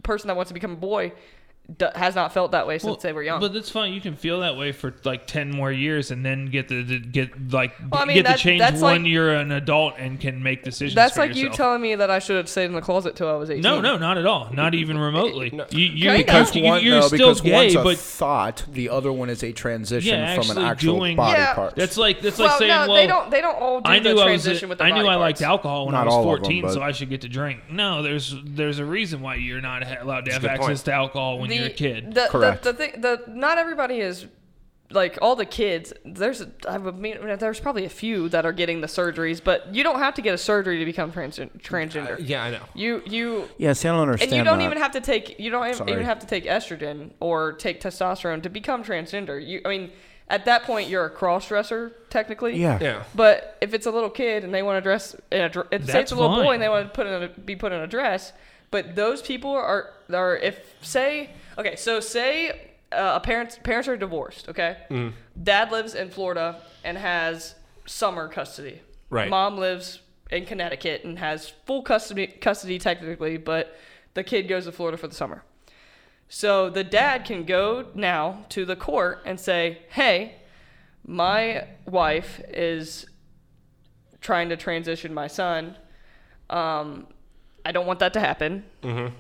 person 0.02 0.28
that 0.28 0.36
wants 0.36 0.50
to 0.50 0.54
become 0.56 0.72
a 0.72 0.76
boy 0.76 1.14
d- 1.78 1.86
has 1.96 2.14
not 2.16 2.34
felt 2.34 2.52
that 2.52 2.68
way 2.68 2.78
since 2.78 2.86
Well, 2.86 2.96
they 2.98 3.14
were 3.14 3.24
young? 3.24 3.40
But 3.40 3.54
that's 3.54 3.70
fine. 3.70 3.94
You 3.94 4.02
can 4.02 4.16
feel 4.16 4.42
that 4.42 4.58
way 4.58 4.72
for 4.72 4.94
like 5.04 5.28
ten 5.28 5.50
more 5.52 5.72
years, 5.72 6.12
and 6.12 6.26
then 6.26 6.48
get 6.48 6.68
the, 6.68 6.84
the 6.84 7.00
get 7.00 7.52
like 7.52 7.74
Well, 7.92 8.02
I 8.02 8.06
mean, 8.06 8.16
get 8.18 8.28
the 8.28 8.34
change 8.38 8.62
when 8.62 8.82
like- 8.82 9.02
you're 9.06 9.34
an 9.34 9.52
adult 9.52 9.96
and 9.98 10.20
can 10.20 10.44
make 10.44 10.64
decisions. 10.64 10.96
That's 10.96 11.14
for 11.16 11.22
like 11.22 11.36
you 11.36 11.50
telling 11.50 11.82
me 11.82 11.96
that 11.96 12.10
I 12.10 12.20
should 12.20 12.36
have 12.38 12.50
stayed 12.50 12.66
in 12.66 12.74
the 12.74 12.82
closet 12.82 13.16
till 13.16 13.30
I 13.30 13.34
was 13.36 13.50
18. 13.50 13.62
No, 13.62 13.80
no, 13.82 13.98
not 13.98 14.18
at 14.18 14.26
all. 14.26 14.50
Not 14.54 14.74
even 14.76 14.98
remotely. 14.98 15.50
No. 15.52 15.66
You, 15.72 15.80
you're, 15.86 16.12
Kinda. 16.16 16.26
because 16.26 16.56
you, 16.56 16.64
one, 16.64 16.84
you're 16.84 17.00
no, 17.00 17.08
still 17.08 17.18
because 17.18 17.42
gay, 17.42 17.52
one's 17.54 17.76
a 17.76 17.84
but 17.84 17.98
thought, 17.98 18.66
the 18.72 18.90
other 18.90 19.12
one 19.12 19.30
is 19.30 19.44
a 19.44 19.52
transition 19.54 20.14
Yeah, 20.20 20.36
from 20.42 20.58
an 20.58 20.64
actual 20.64 20.98
doing- 21.00 21.16
body 21.16 21.40
Yeah. 21.40 21.54
part. 21.54 21.76
that's 21.76 21.98
like 21.98 22.22
that's 22.22 22.38
well, 22.38 22.48
like 22.50 22.58
saying, 22.60 22.70
no, 22.70 22.88
well, 22.88 22.96
they 22.96 23.08
don't. 23.08 23.32
They 23.32 23.42
don't 23.42 23.56
all 23.62 23.82
do 23.82 23.90
I 23.90 24.00
the 24.00 24.04
knew 24.14 24.20
I 24.20 24.26
was. 24.32 24.44
transition 24.44 24.70
with 24.70 24.78
their 24.80 24.88
I 24.88 24.92
knew 24.92 25.04
body 25.04 25.10
I 25.10 25.16
liked 25.16 25.40
parts. 25.40 25.50
alcohol 25.50 25.86
when 25.86 25.94
Not 25.94 26.02
I 26.02 26.06
was 26.06 26.14
all 26.14 26.34
of 26.34 26.42
them, 26.44 26.62
14, 26.62 26.70
so 26.72 26.82
I 26.82 26.92
should 26.92 27.10
get 27.10 27.22
to 27.22 27.30
drink. 27.30 27.62
No, 27.70 28.04
there's 28.04 28.36
there's 28.44 28.80
a 28.80 28.86
reason 28.86 29.22
why 29.22 29.36
you're 29.36 29.62
not 29.62 29.84
allowed 30.02 30.26
to 30.26 30.34
have 30.34 30.44
access 30.46 30.84
to 30.84 30.94
alcohol 30.94 31.40
when 31.40 31.53
the, 31.58 31.64
you're 31.64 31.72
a 31.72 31.74
kid. 31.74 32.14
The, 32.14 32.28
Correct. 32.30 32.64
The, 32.64 32.72
the 32.74 32.78
thing, 32.78 33.02
the 33.02 33.24
not 33.28 33.58
everybody 33.58 34.00
is 34.00 34.26
like 34.92 35.18
all 35.22 35.36
the 35.36 35.46
kids. 35.46 35.92
There's 36.06 36.42
a, 36.42 36.52
I 36.68 36.78
mean, 36.78 37.18
there's 37.40 37.60
probably 37.60 37.86
a 37.86 37.90
few 37.90 38.30
that 38.30 38.46
are 38.46 38.52
getting 38.52 38.82
the 38.82 38.88
surgeries, 38.88 39.44
but 39.44 39.74
you 39.74 39.84
don't 39.84 40.00
have 40.00 40.14
to 40.16 40.22
get 40.22 40.34
a 40.36 40.38
surgery 40.38 40.78
to 40.80 40.86
become 40.86 41.12
trans, 41.12 41.40
transgender. 41.40 42.18
Yeah, 42.20 42.44
I 42.44 42.52
know. 42.52 42.62
You 42.76 43.02
you 43.06 43.50
yeah, 43.58 43.74
see, 43.74 43.88
I 43.88 43.92
don't 43.94 44.02
understand 44.02 44.32
and 44.32 44.38
you 44.38 44.44
don't 44.44 44.60
that. 44.60 44.66
even 44.66 44.78
have 44.78 44.92
to 44.92 45.02
take 45.02 45.40
you 45.40 45.50
don't 45.50 45.64
even- 45.66 45.78
Sorry. 45.78 45.92
even 45.94 46.06
have 46.06 46.20
to 46.20 46.28
take 46.28 46.46
estrogen 46.46 47.12
or 47.20 47.54
take 47.54 47.82
testosterone 47.82 48.44
to 48.44 48.50
become 48.50 48.84
transgender. 48.84 49.44
You 49.46 49.62
I 49.66 49.70
mean 49.70 49.92
at 50.30 50.46
that 50.46 50.64
point 50.64 50.90
you're 50.90 51.06
a 51.06 51.10
cross 51.10 51.48
dresser 51.48 51.94
technically. 52.10 52.56
yeah. 52.58 52.78
Yeah. 52.82 53.04
But 53.16 53.58
if 53.62 53.74
it's 53.74 53.88
a 53.88 53.92
little 53.92 54.10
kid 54.12 54.44
and 54.44 54.54
they 54.54 54.62
want 54.64 54.78
to 54.78 54.82
dress 54.82 55.16
in 55.32 55.42
a 55.42 55.50
dr- 55.50 55.68
if 55.72 55.86
say 55.86 56.02
it's 56.02 56.12
a 56.12 56.16
little 56.16 56.36
boy 56.36 56.54
and 56.54 56.62
they 56.62 56.70
want 56.70 56.86
to 56.86 56.94
put 56.94 57.08
in 57.08 57.24
a, 57.24 57.28
be 57.30 57.56
put 57.56 57.72
in 57.72 57.82
a 57.82 57.88
dress, 57.88 58.32
but 58.70 58.96
those 58.96 59.22
people 59.24 59.52
are 59.52 59.90
are 60.14 60.38
if 60.38 60.76
say 60.82 61.32
okay, 61.58 61.76
so 61.76 62.00
say 62.00 62.72
uh, 62.92 63.14
a 63.16 63.20
parents 63.20 63.60
parents 63.64 63.88
are 63.88 63.98
divorced, 63.98 64.50
okay? 64.50 64.78
Mm-hmm. 64.90 65.16
Dad 65.44 65.72
lives 65.72 65.96
in 65.96 66.10
Florida 66.10 66.62
and 66.84 66.98
has 66.98 67.56
summer 67.86 68.28
custody. 68.28 68.82
Right. 69.10 69.30
Mom 69.30 69.58
lives 69.58 70.02
in 70.32 70.46
Connecticut 70.46 71.04
and 71.04 71.20
has 71.20 71.54
full 71.66 71.82
custody 71.82 72.28
custody 72.28 72.80
technically, 72.80 73.38
but 73.38 73.78
the 74.14 74.24
kid 74.24 74.48
goes 74.48 74.66
to 74.66 74.72
Florida 74.72 74.98
for 74.98 75.08
the 75.08 75.16
summer. 75.16 75.44
So 76.30 76.70
the 76.70 76.84
dad 76.84 77.26
can 77.26 77.44
go 77.46 77.88
now 77.94 78.46
to 78.50 78.66
the 78.66 78.76
court 78.76 79.22
and 79.26 79.40
say, 79.40 79.80
"Hey, 79.90 80.36
my 81.06 81.68
wife 81.86 82.42
is 82.50 83.06
trying 84.22 84.50
to 84.50 84.58
transition 84.58 85.14
my 85.14 85.28
son. 85.28 85.76
Um, 86.50 87.08
I 87.66 87.72
don't 87.72 87.86
want 87.86 88.00
that 88.00 88.14
to 88.14 88.20
happen. 88.20 88.64
Mm-hmm. 88.82 89.16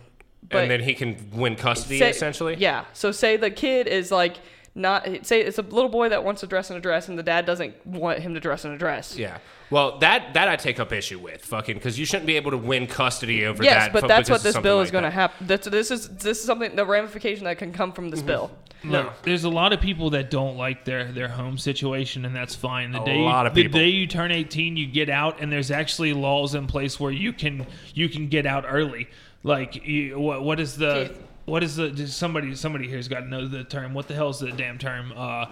But 0.49 0.63
and 0.63 0.71
then 0.71 0.81
he 0.81 0.93
can 0.93 1.29
win 1.33 1.55
custody 1.55 1.99
say- 1.99 2.09
essentially. 2.09 2.55
Yeah. 2.55 2.85
So 2.93 3.11
say 3.11 3.37
the 3.37 3.51
kid 3.51 3.87
is 3.87 4.11
like 4.11 4.37
not 4.75 5.07
say 5.25 5.41
it's 5.41 5.59
a 5.59 5.61
little 5.61 5.89
boy 5.89 6.09
that 6.09 6.23
wants 6.23 6.41
to 6.41 6.47
dress 6.47 6.71
in 6.71 6.77
a 6.77 6.79
dress 6.79 7.07
and 7.07 7.17
the 7.17 7.23
dad 7.23 7.45
doesn't 7.45 7.85
want 7.85 8.19
him 8.19 8.33
to 8.33 8.39
dress 8.39 8.65
in 8.65 8.71
a 8.71 8.77
dress. 8.77 9.17
Yeah. 9.17 9.37
Well, 9.69 9.97
that 9.99 10.33
that 10.33 10.47
I 10.47 10.55
take 10.55 10.79
up 10.79 10.91
issue 10.91 11.19
with, 11.19 11.43
fucking, 11.45 11.75
because 11.75 11.97
you 11.97 12.05
shouldn't 12.05 12.27
be 12.27 12.35
able 12.35 12.51
to 12.51 12.57
win 12.57 12.85
custody 12.87 13.45
over 13.45 13.63
Yes, 13.63 13.85
that. 13.85 13.93
but 13.93 14.01
fu- 14.01 14.07
that's 14.07 14.29
what 14.29 14.43
this 14.43 14.57
bill 14.57 14.77
like 14.77 14.85
is 14.85 14.91
going 14.91 15.03
to 15.03 15.09
that. 15.09 15.13
happen. 15.13 15.47
That's 15.47 15.67
this 15.67 15.91
is 15.91 16.09
this 16.09 16.39
is 16.39 16.45
something 16.45 16.75
the 16.75 16.85
ramification 16.85 17.45
that 17.45 17.57
can 17.57 17.71
come 17.71 17.91
from 17.91 18.09
this 18.09 18.19
mm-hmm. 18.19 18.27
bill. 18.27 18.51
Look, 18.85 19.21
there's 19.21 19.45
a 19.45 19.49
lot 19.49 19.71
of 19.71 19.79
people 19.79 20.09
that 20.09 20.29
don't 20.29 20.57
like 20.57 20.83
their, 20.83 21.05
their 21.05 21.29
home 21.29 21.57
situation, 21.57 22.25
and 22.25 22.35
that's 22.35 22.53
fine. 22.53 22.91
The 22.91 23.01
A 23.01 23.05
day 23.05 23.17
lot 23.17 23.43
you, 23.43 23.47
of 23.47 23.55
the 23.55 23.67
day 23.69 23.87
you 23.87 24.07
turn 24.07 24.31
18, 24.31 24.75
you 24.75 24.85
get 24.87 25.09
out, 25.09 25.39
and 25.39 25.51
there's 25.51 25.71
actually 25.71 26.11
laws 26.13 26.53
in 26.53 26.67
place 26.67 26.99
where 26.99 27.11
you 27.11 27.31
can 27.31 27.65
you 27.93 28.09
can 28.09 28.27
get 28.27 28.45
out 28.45 28.65
early. 28.67 29.07
Like, 29.43 29.85
you, 29.85 30.17
what 30.19 30.43
what 30.43 30.59
is 30.59 30.77
the 30.77 31.09
Keith. 31.09 31.21
what 31.45 31.63
is 31.63 31.75
the 31.75 31.91
just 31.91 32.17
somebody 32.17 32.55
somebody 32.55 32.87
here's 32.87 33.07
got 33.07 33.21
to 33.21 33.27
know 33.27 33.47
the 33.47 33.63
term. 33.63 33.93
What 33.93 34.07
the 34.07 34.13
hell 34.15 34.29
is 34.29 34.39
the 34.39 34.51
damn 34.51 34.77
term? 34.77 35.13
Uh, 35.15 35.47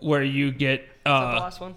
where 0.00 0.24
you 0.24 0.50
get 0.50 0.80
Is 0.80 0.86
that 1.04 1.10
the 1.20 1.36
uh, 1.36 1.40
last 1.40 1.60
one? 1.60 1.74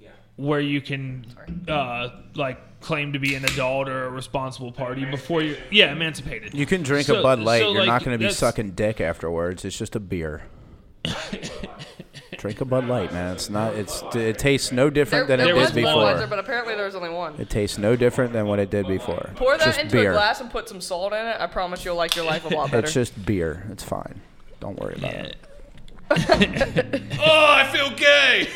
Yeah. 0.00 0.08
Where 0.36 0.60
you 0.60 0.80
can 0.80 1.24
uh, 1.68 2.08
like 2.34 2.58
claim 2.80 3.12
to 3.12 3.18
be 3.20 3.34
an 3.36 3.44
adult 3.44 3.88
or 3.88 4.06
a 4.06 4.10
responsible 4.10 4.72
party 4.72 5.04
before 5.04 5.42
you 5.42 5.56
yeah 5.70 5.92
emancipated. 5.92 6.54
You 6.54 6.66
can 6.66 6.82
drink 6.82 7.06
So- 7.06 7.20
a 7.20 7.22
Bud 7.22 7.38
Light. 7.38 7.60
so, 7.60 7.70
You're 7.72 7.80
like, 7.82 7.86
not 7.88 8.04
going 8.04 8.14
to 8.14 8.18
be 8.18 8.24
that's- 8.24 8.38
sucking 8.38 8.72
dick 8.72 9.00
afterwards. 9.00 9.64
It's 9.64 9.78
just 9.78 9.94
a 9.94 10.00
beer. 10.00 10.42
drink 12.40 12.60
a 12.60 12.64
Bud 12.64 12.86
Light, 12.88 13.12
man. 13.12 13.34
It's 13.34 13.50
not. 13.50 13.74
It's. 13.74 14.02
It 14.14 14.38
tastes 14.38 14.72
no 14.72 14.88
different 14.90 15.28
There, 15.28 15.36
than 15.36 15.46
there 15.46 15.54
it 15.54 15.58
was 15.58 15.70
did 15.70 15.84
one 15.84 15.94
before. 15.94 16.14
Budweiser, 16.14 16.30
but 16.30 16.38
apparently 16.38 16.74
there 16.74 16.86
was 16.86 16.94
only 16.94 17.10
one. 17.10 17.34
It 17.38 17.50
tastes 17.50 17.76
no 17.78 17.94
different 17.96 18.32
than 18.32 18.46
what 18.46 18.58
it 18.58 18.70
did 18.70 18.86
before. 18.86 19.30
Pour 19.36 19.56
that 19.58 19.64
just 19.64 19.78
into 19.80 19.96
beer. 19.96 20.10
a 20.10 20.14
glass 20.14 20.40
and 20.40 20.50
put 20.50 20.68
some 20.68 20.80
salt 20.80 21.12
in 21.12 21.26
it. 21.26 21.36
I 21.38 21.46
promise 21.46 21.84
you'll 21.84 21.96
like 21.96 22.16
your 22.16 22.24
life 22.24 22.44
a 22.44 22.48
lot 22.48 22.70
better. 22.72 22.84
It's 22.84 22.94
just 22.94 23.24
beer. 23.26 23.64
It's 23.70 23.84
fine. 23.84 24.20
Don't 24.58 24.78
worry 24.80 24.94
about 24.96 25.12
Yeah. 25.12 25.22
it. 25.22 25.36
Oh, 27.22 27.46
I 27.48 27.68
feel 27.70 27.90
gay. 27.90 28.48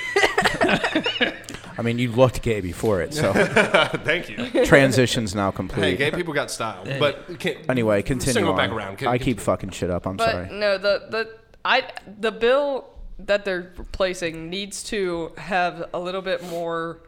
I 1.79 1.83
mean, 1.83 1.99
you 1.99 2.11
looked 2.11 2.43
gay 2.43 2.61
before 2.61 3.01
it, 3.03 3.13
so 3.15 3.33
Thank 3.33 4.29
you. 4.31 4.65
transition's 4.65 5.35
now 5.35 5.51
Hey, 5.51 5.57
complete. 5.57 5.99
gay 5.99 6.11
people 6.11 6.33
got 6.35 6.51
style, 6.51 6.85
but 6.99 7.39
can, 7.39 7.57
Anyway, 7.69 8.03
continue. 8.03 8.33
Single 8.33 8.53
on. 8.53 8.57
back 8.59 8.71
around. 8.71 8.99
Can- 8.99 9.09
I 9.09 9.19
can- 9.19 9.25
keep 9.25 9.41
fucking 9.41 9.71
shit 9.71 9.91
up. 9.91 10.07
I'm 10.07 10.17
But 10.17 10.31
sorry. 10.31 10.49
no, 10.51 10.79
the 10.79 11.03
the 11.11 11.29
I 11.65 11.83
the 12.21 12.33
bill 12.33 12.87
that 13.19 13.45
they're 13.45 13.73
replacing 13.77 14.51
needs 14.51 14.83
to 14.85 15.33
have 15.39 15.89
a 15.95 15.99
little 16.01 16.23
bit 16.23 16.43
more. 16.45 16.99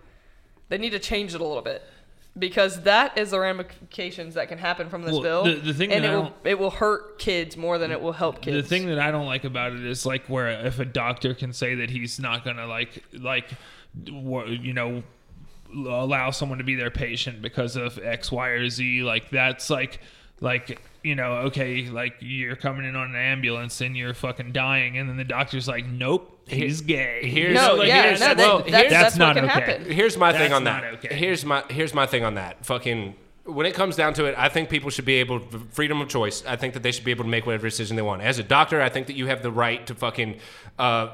They 0.69 0.79
need 0.79 0.91
to 0.91 0.99
change 0.99 1.35
it 1.35 1.41
a 1.41 1.45
little 1.45 1.63
bit 1.63 1.83
because 2.39 2.83
that 2.83 3.17
is 3.17 3.31
the 3.31 3.41
ramifications 3.41 4.35
that 4.35 4.49
can 4.49 4.59
happen 4.59 4.89
from 4.91 5.03
this 5.03 5.13
Well, 5.13 5.23
bill. 5.23 5.45
the- 5.45 5.55
the 5.61 5.75
thing 5.75 5.91
and 5.93 6.05
that 6.05 6.13
it 6.13 6.17
will 6.17 6.33
it 6.45 6.59
will 6.59 6.71
hurt 6.71 7.19
kids 7.19 7.57
more 7.57 7.79
than 7.79 7.91
it 7.91 8.01
will 8.01 8.13
help 8.13 8.43
kids. 8.43 8.57
The 8.57 8.69
thing 8.69 8.87
that 8.89 8.99
I 8.99 9.11
don't 9.11 9.27
like 9.27 9.45
about 9.45 9.73
it 9.73 9.85
is 9.85 10.05
like 10.05 10.27
where 10.27 10.49
if 10.67 10.79
a 10.79 10.85
doctor 10.85 11.35
can 11.35 11.53
say 11.53 11.77
that 11.77 11.91
he's 11.91 12.21
not 12.21 12.45
gonna 12.45 12.67
like 12.67 13.03
like 13.15 13.51
you 14.05 14.73
know 14.75 15.03
allow 15.75 16.31
someone 16.31 16.59
to 16.59 16.65
be 16.65 16.75
their 16.75 16.91
patient 16.91 17.43
because 17.43 17.77
of 17.77 17.99
X, 17.99 18.31
Y, 18.31 18.49
or 18.49 18.69
Z, 18.69 19.03
like 19.03 19.31
that's 19.31 19.71
like 19.71 20.01
like 20.41 20.81
you 21.07 21.15
know 21.15 21.33
okay 21.49 21.87
like 21.89 22.15
you're 22.21 22.57
coming 22.57 22.85
in 22.85 22.97
on 22.97 23.11
an 23.11 23.17
ambulance 23.17 23.81
and 23.81 23.97
you're 23.97 24.15
fucking 24.15 24.53
dying 24.53 24.99
and 24.99 25.09
then 25.09 25.17
the 25.17 25.25
doctor's 25.25 25.69
like 25.69 25.87
nope 25.87 26.33
he's 26.49 26.81
gay. 26.81 27.29
Here's- 27.29 27.55
no, 27.55 27.75
like, 27.75 27.89
yeah, 27.89 28.03
here's- 28.03 28.21
no, 28.21 28.27
that, 28.29 28.37
well, 28.39 28.59
that's, 28.59 28.71
here's- 28.71 28.91
that's, 28.91 29.03
That's 29.17 29.19
what 29.19 29.27
not 29.27 29.37
can 29.37 29.45
okay. 29.47 29.53
happen. 29.73 29.91
Here's 29.91 30.17
my 30.17 30.33
thing 30.33 30.53
on 30.53 30.65
that. 30.65 30.85
okay. 30.95 31.15
Here's 31.15 31.45
my 31.45 31.65
here's 31.71 31.93
my 31.93 32.07
thing 32.07 32.25
on 32.25 32.35
that. 32.35 32.65
Fucking 32.65 33.15
when 33.45 33.67
it 33.67 33.75
comes 33.75 33.95
down 33.97 34.13
to 34.15 34.25
it, 34.27 34.35
I 34.37 34.49
think 34.49 34.69
people 34.69 34.91
should 34.91 35.05
be 35.05 35.15
able 35.17 35.41
freedom 35.71 36.01
of 36.01 36.09
choice. 36.09 36.45
I 36.47 36.57
think 36.57 36.75
that 36.75 36.83
they 36.83 36.91
should 36.93 37.05
be 37.05 37.11
able 37.13 37.25
to 37.25 37.31
make 37.31 37.47
whatever 37.47 37.67
decision 37.69 37.95
they 37.97 38.03
want. 38.03 38.23
As 38.23 38.39
a 38.39 38.43
doctor, 38.43 38.81
I 38.83 38.89
think 38.89 39.07
that 39.09 39.15
you 39.17 39.27
have 39.27 39.43
the 39.43 39.51
right 39.53 39.87
to 39.87 39.95
fucking 39.95 40.39
uh, 40.79 41.11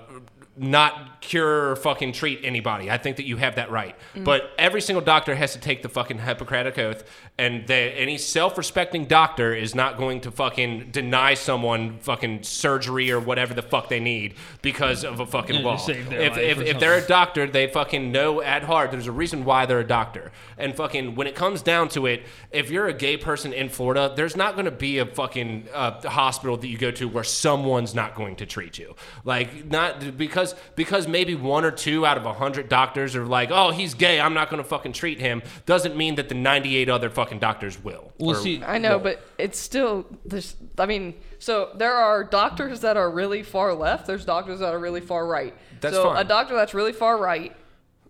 not 0.55 1.23
cure 1.23 1.71
or 1.71 1.77
fucking 1.77 2.13
treat 2.13 2.41
anybody. 2.43 2.91
I 2.91 2.99
think 2.99 3.17
that 3.17 3.25
you 3.25 3.39
have 3.39 3.55
that 3.55 3.71
right. 3.71 3.97
But 4.15 4.51
every 4.59 4.83
single 4.83 5.03
doctor 5.03 5.35
has 5.35 5.55
to 5.55 5.59
take 5.59 5.83
the 5.83 5.89
fucking 5.89 6.19
Hippocratic 6.19 6.79
oath, 6.79 7.05
and 7.39 7.67
they, 7.67 7.93
any 7.93 8.19
self-respecting 8.19 9.07
doctor 9.07 9.55
is 9.55 9.75
not 9.75 9.97
going 9.97 10.21
to 10.23 10.31
fucking 10.31 10.91
deny 10.91 11.33
someone 11.35 11.99
fucking 12.01 12.43
surgery 12.43 13.11
or 13.11 13.19
whatever 13.19 13.55
the 13.55 13.63
fuck 13.63 13.89
they 13.89 14.01
need 14.01 14.35
because 14.61 15.05
of 15.05 15.21
a 15.21 15.27
fucking 15.27 15.55
Yeah, 15.57 15.63
to 15.63 15.67
law. 15.67 15.77
save 15.79 16.13
If, 16.13 16.37
if, 16.37 16.59
if 16.59 16.79
they're 16.79 16.99
a 16.99 17.07
doctor, 17.07 17.47
they 17.47 17.67
fucking 17.69 18.13
know 18.13 18.43
at 18.43 18.63
heart 18.63 18.91
there's 18.91 19.07
a 19.07 19.13
reason 19.13 19.47
why 19.47 19.65
they're 19.65 19.81
a 19.81 19.87
doctor. 19.87 20.33
And 20.59 20.77
fucking 20.77 21.15
when 21.15 21.27
it 21.27 21.35
comes 21.35 21.63
down 21.63 21.89
to 21.91 22.05
it, 22.07 22.25
if 22.51 22.71
you're 22.71 22.89
a 22.89 22.93
gay 22.93 23.17
person 23.17 23.55
in 23.55 23.71
Florida, 23.71 24.13
there's 24.15 24.37
not 24.37 24.55
going 24.55 24.67
to 24.67 24.71
be 24.71 24.99
a 24.99 25.07
fucking 25.07 25.69
uh, 25.73 26.07
hospital 26.09 26.59
that 26.59 26.69
you 26.69 26.77
go 26.77 26.91
to 26.91 27.09
where 27.09 27.25
someone's 27.25 27.95
not 27.95 28.15
going 28.15 28.37
to 28.37 28.47
treat 28.47 28.79
you. 28.79 28.95
Like 29.25 29.65
not 29.65 30.19
because 30.19 30.42
because 30.77 31.07
maybe 31.07 31.35
one 31.35 31.65
or 31.65 31.71
two 31.71 32.05
out 32.05 32.17
of 32.17 32.27
a 32.27 32.33
hundred 32.33 32.69
doctors 32.69 33.17
are 33.17 33.27
like, 33.27 33.51
oh, 33.51 33.71
he's 33.71 33.95
gay, 33.95 34.21
I'm 34.21 34.35
not 34.35 34.51
going 34.51 34.63
to 34.63 34.69
fucking 34.69 34.93
treat 34.93 35.21
him. 35.21 35.43
Doesn't 35.67 35.97
mean 35.97 36.17
that 36.17 36.29
the 36.29 36.35
98 36.35 36.89
other 36.89 37.11
fucking 37.11 37.39
doctors 37.39 37.83
will. 37.83 38.13
Well, 38.19 38.35
see, 38.35 38.63
I 38.63 38.79
know, 38.79 38.93
won't. 38.93 39.05
but 39.05 39.23
it's 39.39 39.59
still 39.59 40.07
there's. 40.25 40.57
I 40.79 40.87
mean, 40.87 41.15
so 41.39 41.71
there 41.77 41.95
are 41.95 42.25
doctors 42.25 42.81
that 42.81 42.97
are 42.97 43.11
really 43.11 43.43
far 43.43 43.75
left. 43.75 44.07
There's 44.07 44.25
doctors 44.25 44.61
that 44.61 44.75
are 44.75 44.79
really 44.79 45.01
far 45.01 45.27
right. 45.27 45.55
That's 45.81 45.95
so 45.95 46.05
fine. 46.05 46.25
a 46.25 46.29
doctor 46.29 46.55
that's 46.55 46.75
really 46.75 46.93
far 46.93 47.19
right. 47.19 47.55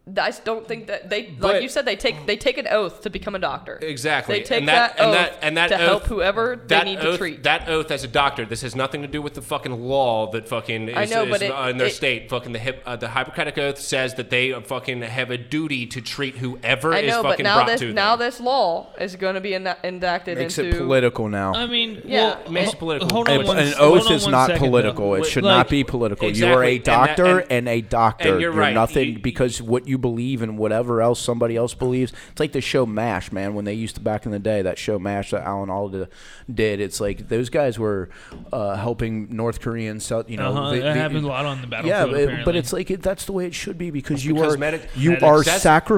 I 0.04 0.32
don't 0.44 0.66
think 0.66 0.88
that 0.88 1.08
they, 1.10 1.22
But- 1.22 1.54
like 1.54 1.62
you 1.62 1.68
said, 1.68 1.84
they 1.84 1.94
take 1.94 2.26
they 2.26 2.36
take 2.36 2.58
an 2.58 2.66
oath 2.68 3.02
to 3.02 3.10
become 3.10 3.36
a 3.36 3.38
doctor. 3.38 3.78
Exactly. 3.80 4.38
They 4.38 4.42
take 4.42 4.58
and 4.58 4.68
that, 4.68 4.96
that, 4.96 5.00
and 5.04 5.08
oath 5.10 5.14
that, 5.14 5.38
and 5.42 5.56
that 5.56 5.68
to 5.68 5.74
oath, 5.76 5.80
help 5.80 6.02
whoever 6.06 6.56
they 6.66 6.82
need 6.82 6.98
oath, 6.98 7.12
to 7.12 7.18
treat. 7.18 7.42
That 7.44 7.68
oath 7.68 7.88
as 7.92 8.02
a 8.02 8.08
doctor, 8.08 8.44
this 8.44 8.62
has 8.62 8.74
nothing 8.74 9.02
to 9.02 9.08
do 9.08 9.22
with 9.22 9.34
the 9.34 9.42
fucking 9.42 9.70
law 9.80 10.28
that 10.32 10.48
fucking 10.48 10.88
is, 10.88 10.96
I 10.96 11.04
know, 11.04 11.22
is 11.22 11.30
but 11.30 11.42
it- 11.42 11.52
in 11.70 11.76
their 11.78 11.86
it- 11.86 11.94
state. 11.94 12.28
Fucking 12.30 12.52
the 12.52 12.58
hip, 12.58 12.82
uh, 12.84 12.96
the 12.96 13.10
Hippocratic 13.10 13.56
oath 13.58 13.78
says 13.78 14.14
that 14.14 14.28
they 14.30 14.50
fucking 14.52 15.02
have 15.02 15.30
a 15.30 15.38
duty 15.38 15.86
to 15.86 16.00
treat 16.00 16.36
whoever 16.38 16.92
I 16.92 16.98
is 16.98 17.08
know, 17.08 17.22
but 17.22 17.30
fucking 17.30 17.44
now 17.44 17.54
brought 17.58 17.66
this 17.68 17.80
to 17.80 17.86
them. 17.86 17.94
now 17.94 18.16
this 18.16 18.40
law 18.40 18.88
is 18.98 19.14
going 19.14 19.36
to 19.36 19.40
be 19.40 19.54
en- 19.54 19.76
enacted 19.84 20.36
Makes 20.36 20.58
into 20.58 20.76
it 20.76 20.78
political 20.80 21.28
now. 21.28 21.54
I 21.54 21.66
mean, 21.68 22.02
Yeah, 22.04 22.40
well, 22.42 22.50
makes 22.50 22.72
it 22.72 22.78
political. 22.80 23.08
Hold 23.12 23.28
An 23.28 23.38
on 23.42 23.46
one, 23.46 23.58
an 23.58 23.72
hold 23.74 23.98
oath 23.98 24.06
on 24.08 24.12
is 24.14 24.26
not 24.26 24.46
second, 24.48 24.66
political. 24.66 25.10
though. 25.10 25.22
It 25.22 25.26
should 25.26 25.44
Like, 25.44 25.56
not 25.58 25.68
be 25.68 25.84
political. 25.84 26.28
You 26.28 26.46
are 26.46 26.64
a 26.64 26.74
and 26.74 26.84
that- 26.84 26.84
doctor 26.84 27.38
and- 27.38 27.52
and, 27.52 27.68
a 27.68 27.80
doctor. 27.82 28.32
and 28.32 28.40
you're 28.40 28.50
right. 28.50 28.74
nothing 28.74 29.08
You- 29.10 29.18
because 29.20 29.62
what 29.62 29.86
you 29.86 29.91
believe 29.98 30.42
and 30.42 30.58
whatever 30.58 31.00
else 31.02 31.20
somebody 31.20 31.56
else 31.56 31.74
believes. 31.74 32.12
It's 32.30 32.40
like 32.40 32.52
the 32.52 32.60
show 32.60 32.86
MASH, 32.86 33.32
man. 33.32 33.54
When 33.54 33.64
they 33.64 33.74
used 33.74 33.94
to 33.96 34.00
back 34.00 34.26
in 34.26 34.32
the 34.32 34.38
day, 34.38 34.62
that 34.62 34.78
show 34.78 34.98
MASH 34.98 35.30
that 35.30 35.42
Alan 35.46 35.70
Alda 35.70 36.08
did. 36.52 36.80
It's 36.80 37.00
like 37.00 37.28
those 37.28 37.48
guys 37.50 37.78
were 37.78 38.10
uh, 38.52 38.76
helping 38.76 39.34
North 39.34 39.60
Koreans. 39.60 40.04
sell- 40.04 40.24
You 40.26 40.36
know, 40.36 40.50
Uh-huh, 40.50 40.70
the- 40.70 40.80
that 40.80 40.94
the- 40.94 41.00
happens 41.00 41.24
a 41.24 41.28
lot 41.28 41.44
on 41.46 41.60
the 41.60 41.66
battlefield. 41.66 41.86
yeah, 41.98 42.04
but, 42.06 42.22
apparently. 42.22 42.44
but 42.44 42.56
it's 42.56 42.72
like 42.72 42.90
it, 42.90 43.02
that's 43.02 43.24
the 43.24 43.32
way 43.32 43.46
it 43.46 43.54
should 43.54 43.78
be 43.78 43.90
because 43.90 44.24
you 44.24 44.34
Because 44.34 44.54
are 44.54 44.58
medic- 44.58 44.88
you 44.96 45.10
medics- 45.10 45.24
are 45.24 45.42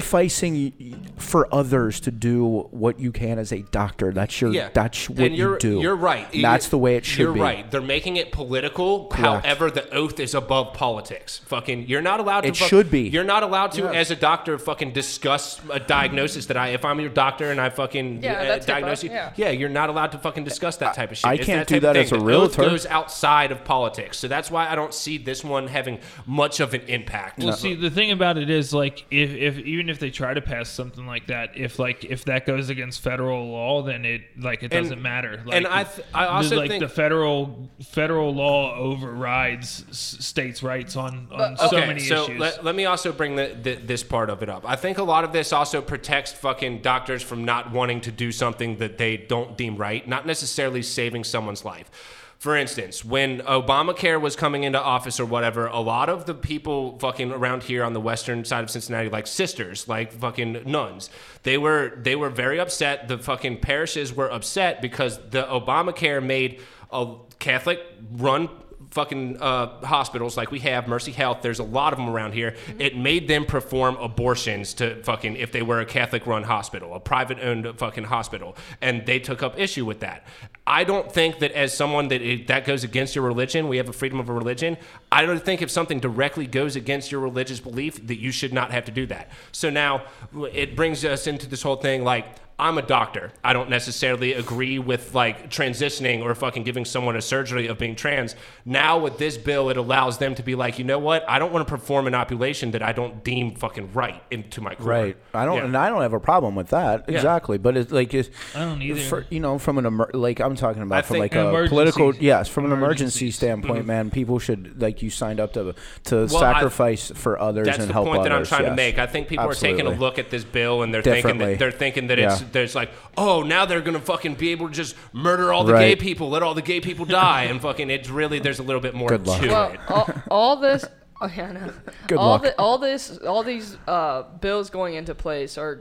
sacrificing 0.05 1.13
for 1.17 1.53
others 1.55 2.01
to 2.01 2.11
do 2.11 2.67
what 2.71 2.99
you 3.01 3.13
can 3.13 3.39
as 3.39 3.53
a 3.53 3.63
doctor. 3.71 4.13
That's 4.13 4.41
your 4.41 4.53
Yeah, 4.53 4.69
that's 4.73 5.09
what 5.09 5.19
and 5.21 5.37
you 5.37 5.45
you're, 5.45 5.59
do. 5.59 5.81
You're 5.81 5.97
right. 5.97 6.27
And 6.35 6.45
that's 6.45 6.69
the 6.69 6.79
way 6.79 6.97
it 6.97 7.05
should 7.05 7.19
be. 7.19 7.23
You're 7.39 7.45
right. 7.45 7.71
They're 7.71 7.81
making 7.81 8.17
it 8.17 8.33
political. 8.33 9.11
However, 9.13 9.71
the 9.71 9.89
oath 9.95 10.19
is 10.21 10.35
above 10.35 10.75
politics. 10.75 11.41
Fucking, 11.47 11.87
you're 11.89 12.03
not 12.03 12.21
allowed 12.21 12.43
to. 12.43 12.49
It 12.49 12.57
fuck- 12.57 12.69
should 12.69 12.91
be. 12.91 13.09
You're 13.09 13.25
not 13.25 13.43
allowed 13.43 13.73
to, 13.73 13.84
Yeah. 13.93 13.99
as 14.01 14.11
a 14.11 14.17
doctor, 14.17 14.59
fucking 14.59 14.93
discuss 14.93 15.61
a 15.71 15.81
diagnosis 15.81 16.47
that 16.47 16.57
I. 16.57 16.69
If 16.69 16.85
I'm 16.85 17.01
your 17.01 17.11
doctor 17.11 17.51
and 17.51 17.61
I 17.61 17.71
fucking 17.71 18.23
Yeah, 18.23 18.33
uh, 18.41 18.45
that's 18.45 18.67
diagnose 18.67 19.03
HIPAA, 19.03 19.37
you, 19.37 19.45
yeah. 19.45 19.51
you're 19.51 19.69
not 19.69 19.89
allowed 19.91 20.13
to 20.13 20.19
fucking 20.19 20.45
discuss 20.45 20.77
that 20.79 20.95
type 20.95 21.11
of 21.11 21.17
shit. 21.19 21.27
I 21.27 21.35
It's 21.35 21.47
can't 21.47 21.61
that 21.61 21.69
do 21.69 21.75
type 21.81 21.91
of 21.91 21.95
that 21.95 21.97
as 21.97 22.11
thing. 22.11 22.21
a 22.21 22.25
The 22.25 22.33
oath 22.33 22.57
realtor. 22.59 22.71
goes 22.73 22.87
outside 22.87 23.53
of 23.53 23.65
politics, 23.65 24.19
so 24.19 24.29
that's 24.29 24.51
why 24.51 24.69
I 24.69 24.75
don't 24.75 24.95
see 24.95 25.19
this 25.19 25.43
one 25.45 25.69
having 25.69 25.99
much 26.27 26.61
of 26.61 26.75
an 26.75 26.83
impact. 26.83 27.39
Well, 27.43 27.53
see, 27.53 27.75
the 27.75 27.91
thing 27.91 28.11
about 28.11 28.39
it 28.39 28.51
is, 28.51 28.73
like, 28.75 29.05
if, 29.11 29.31
if 29.31 29.59
even 29.59 29.89
if 29.89 29.99
they 29.99 30.11
try 30.11 30.35
to 30.35 30.41
pass 30.41 30.69
something 30.69 31.07
like 31.07 31.27
that, 31.29 31.57
if 31.57 31.79
like 31.79 32.05
if 32.05 32.25
that 32.27 32.47
goes 32.47 32.69
against 32.71 33.01
federal 33.01 33.49
law, 33.51 33.83
then 33.83 34.05
it 34.05 34.23
like 34.41 34.63
it 34.63 34.69
doesn't 34.69 35.01
matter. 35.03 35.43
Like, 35.45 35.57
and 35.57 35.67
I 35.67 35.85
th- 35.85 36.07
I 36.15 36.25
the- 36.25 36.31
also 36.31 36.57
like 36.57 36.71
think- 36.71 36.83
the 36.83 36.89
federal 36.89 37.69
federal 37.83 38.35
law 38.35 38.75
overrides 38.77 39.85
s- 39.91 40.17
states' 40.21 40.63
rights 40.63 40.97
on 40.97 41.29
on 41.31 41.55
But- 41.57 41.59
so 41.71 41.77
okay, 41.77 41.87
many 41.87 42.01
so 42.01 42.25
issues. 42.25 42.41
Let, 42.41 42.65
let 42.65 42.75
me 42.75 42.87
also 42.87 43.13
bring 43.13 43.37
the, 43.37 43.57
this 43.75 44.03
part 44.03 44.31
of 44.31 44.43
it 44.43 44.49
up. 44.49 44.69
I 44.69 44.77
think 44.77 44.99
a 44.99 45.03
lot 45.03 45.25
of 45.25 45.33
this 45.33 45.53
also 45.53 45.81
protects 45.81 46.33
fucking 46.33 46.83
doctors 46.83 47.23
from 47.23 47.45
not 47.45 47.73
wanting 47.73 48.01
to 48.03 48.13
do 48.13 48.33
something 48.33 48.79
that 48.79 48.99
they 48.99 49.17
don't 49.17 49.57
deem 49.57 49.77
right, 49.77 50.07
not 50.07 50.27
necessarily 50.27 50.83
saving 50.83 51.25
someone's 51.25 51.65
life. 51.65 51.91
For 52.39 52.57
instance, 52.57 53.03
when 53.03 53.41
Obamacare 53.41 54.21
was 54.21 54.37
coming 54.37 54.65
into 54.65 54.79
office 54.79 55.19
or 55.19 55.25
whatever, 55.25 55.67
a 55.67 55.81
lot 55.81 56.11
of 56.11 56.27
the 56.27 56.35
people 56.35 56.99
fucking 56.99 57.33
around 57.33 57.63
here 57.63 57.83
on 57.83 57.95
the 57.95 58.01
western 58.03 58.45
side 58.45 58.63
of 58.63 58.71
Cincinnati, 58.71 59.09
like 59.09 59.27
sisters, 59.27 59.89
like 59.89 60.13
fucking 60.13 60.63
nuns, 60.67 61.09
they 61.45 61.57
were 61.57 61.97
they 61.97 62.17
were 62.17 62.29
very 62.29 62.61
upset. 62.61 63.09
The 63.09 63.17
fucking 63.17 63.61
parishes 63.61 64.13
were 64.13 64.31
upset 64.31 64.83
because 64.83 65.19
the 65.31 65.45
Obamacare 65.45 66.23
made 66.23 66.61
a 66.93 67.15
Catholic 67.39 67.81
run 68.13 68.51
fucking 68.95 69.43
uh, 69.43 69.85
hospitals 69.85 70.37
like 70.37 70.53
we 70.53 70.61
have 70.61 70.87
Mercy 70.87 71.11
Health. 71.11 71.39
There's 71.43 71.59
a 71.59 71.65
lot 71.65 71.93
of 71.93 71.99
them 71.99 72.09
around 72.09 72.33
here. 72.33 72.55
It 72.79 72.97
made 72.97 73.27
them 73.27 73.45
perform 73.45 73.97
abortions 73.97 74.73
to 74.75 75.03
fucking 75.03 75.35
if 75.35 75.51
they 75.51 75.63
were 75.63 75.81
a 75.81 75.85
Catholic 75.85 76.29
run 76.29 76.45
hospital, 76.45 76.95
a 76.95 77.01
private 77.01 77.41
owned 77.41 77.77
fucking 77.77 78.05
hospital, 78.05 78.57
and 78.81 79.05
they 79.05 79.19
took 79.19 79.43
up 79.43 79.59
issue 79.59 79.85
with 79.85 79.99
that. 80.01 80.25
I 80.65 80.85
don't 80.85 81.11
think 81.11 81.41
that 81.41 81.51
as 81.53 81.77
someone 81.77 82.07
that 82.09 82.23
it, 82.23 82.47
that 82.47 82.65
goes 82.65 82.85
against 82.85 83.17
your 83.17 83.25
religion, 83.25 83.67
we 83.69 83.79
have 83.79 83.89
a 83.89 83.93
freedom 83.93 84.21
of 84.21 84.29
a 84.29 84.33
religion. 84.33 84.77
I 85.11 85.27
don't 85.27 85.45
think 85.45 85.61
if 85.61 85.71
something 85.71 85.99
directly 85.99 86.47
goes 86.47 86.77
against 86.77 87.11
your 87.11 87.21
religious 87.21 87.59
belief 87.59 88.07
that 88.07 88.21
you 88.21 88.31
should 88.31 88.53
not 88.53 88.71
have 88.71 88.85
to 88.85 88.93
do 88.93 89.07
that. 89.07 89.29
So 89.51 89.71
now 89.71 90.05
it 90.53 90.77
brings 90.77 91.05
us 91.05 91.27
into 91.27 91.49
this 91.49 91.63
whole 91.63 91.77
thing 91.77 92.05
like 92.05 92.27
I'm 92.57 92.79
a 92.79 92.83
doctor. 92.83 93.33
I 93.43 93.53
don't 93.53 93.69
necessarily 93.69 94.33
agree 94.33 94.79
with 94.79 95.13
like 95.13 95.51
transitioning 95.51 96.23
or 96.23 96.33
fucking 96.37 96.63
giving 96.63 96.85
someone 96.85 97.17
a 97.17 97.21
surgery 97.23 97.67
of 97.67 97.79
being 97.79 97.97
trans. 97.97 98.37
Now 98.65 98.97
with 98.99 99.19
this 99.19 99.37
bill, 99.37 99.71
it 99.71 99.77
allows 99.77 100.19
them 100.19 100.37
to 100.37 100.43
be 100.45 100.55
like, 100.55 100.79
you 100.79 100.85
know 100.85 101.01
what? 101.01 101.29
I 101.29 101.41
don't 101.41 101.53
want 101.53 101.67
to 101.67 101.71
perform 101.71 102.07
an 102.07 102.15
opulation 102.15 102.71
that 102.71 102.83
I 102.83 102.93
don't 102.93 103.25
deem 103.25 103.57
fucking 103.57 103.93
right 103.93 104.23
into 104.31 104.61
my 104.61 104.77
career. 104.77 104.89
Right. 104.89 105.17
I 105.35 105.45
don't, 105.47 105.57
Yeah. 105.57 105.65
and 105.65 105.77
I 105.77 105.89
don't 105.89 106.03
have 106.03 106.13
a 106.13 106.21
problem 106.21 106.55
with 106.55 106.69
that. 106.69 107.07
Yeah. 107.09 107.17
Exactly. 107.17 107.59
But 107.59 107.77
it's 107.77 107.91
like, 107.91 108.15
it's, 108.15 108.31
I 108.55 108.61
don't 108.61 108.81
either. 108.81 109.01
For, 109.01 109.27
you 109.31 109.41
know, 109.41 109.59
from 109.59 109.79
an 109.79 109.87
emer- 109.87 110.11
like 110.15 110.39
I'm 110.41 110.55
talking 110.55 110.83
about 110.83 110.99
I 110.99 111.03
from 111.03 111.19
like 111.19 111.35
a 111.35 111.41
emergencies- 111.49 111.71
political, 111.71 112.15
yes, 112.23 112.49
from 112.49 112.67
an 112.67 112.73
emergency 112.73 112.85
emergencies. 113.25 113.35
standpoint, 113.37 113.85
man, 113.87 114.11
people 114.13 114.39
should 114.39 114.81
like 114.81 115.03
you 115.03 115.11
signed 115.11 115.41
up 115.41 115.53
to 115.55 115.75
to 116.05 116.15
Well, 116.31 116.37
I- 116.37 116.53
sacrifice 116.53 117.11
for 117.17 117.37
others 117.41 117.67
That's 117.67 117.79
and 117.81 117.89
the 117.89 117.93
help 117.93 118.07
point 118.07 118.23
that 118.23 118.31
I'm 118.31 118.37
others, 118.37 118.49
trying 118.49 118.67
to 118.67 118.75
make. 118.77 118.99
I 119.01 119.07
think 119.07 119.27
people 119.27 119.45
are 119.51 119.55
taking 119.55 119.87
a 119.89 119.91
look 119.91 120.21
at 120.21 120.31
this 120.31 120.45
bill 120.45 120.83
and 120.83 120.95
they're 120.95 121.03
thinking 121.03 121.39
that 121.39 121.59
they're 121.59 121.73
thinking 121.73 122.07
that 122.07 122.19
it's 122.21 122.41
Yeah. 122.43 122.44
There's 122.53 122.75
like, 122.75 122.91
oh, 123.17 123.43
now 123.43 123.65
they're 123.65 123.81
gonna 123.81 124.01
fucking 124.01 124.35
be 124.35 124.51
able 124.51 124.69
to 124.69 124.75
just 124.75 124.97
murder 125.13 125.53
all 125.53 125.65
the 125.65 125.73
Right. 125.73 125.89
gay 125.91 125.97
people, 125.97 126.31
let 126.31 126.43
all 126.43 126.55
the 126.55 126.63
gay 126.63 126.81
people 126.81 127.05
die, 127.05 127.45
and 127.45 127.61
fucking 127.61 127.91
it's 127.91 128.09
really 128.09 128.39
there's 128.39 128.59
a 128.59 128.63
little 128.63 128.81
bit 128.81 128.95
more 128.95 129.09
Good 129.09 129.27
luck. 129.27 129.41
to 129.43 129.49
Well, 129.49 129.71
it. 129.73 129.81
all, 129.89 130.11
all 130.31 130.57
this. 130.57 130.85
Oh, 131.21 131.31
yeah, 131.35 131.47
I 131.47 131.53
know. 131.53 131.73
Good 132.09 132.19
all 132.19 132.31
luck. 132.31 132.43
The, 132.43 132.59
all 132.61 132.77
this, 132.77 133.19
all 133.19 133.45
these 133.45 133.79
uh, 133.87 134.25
bills 134.41 134.69
going 134.69 134.95
into 134.95 135.15
place 135.15 135.57
are 135.57 135.81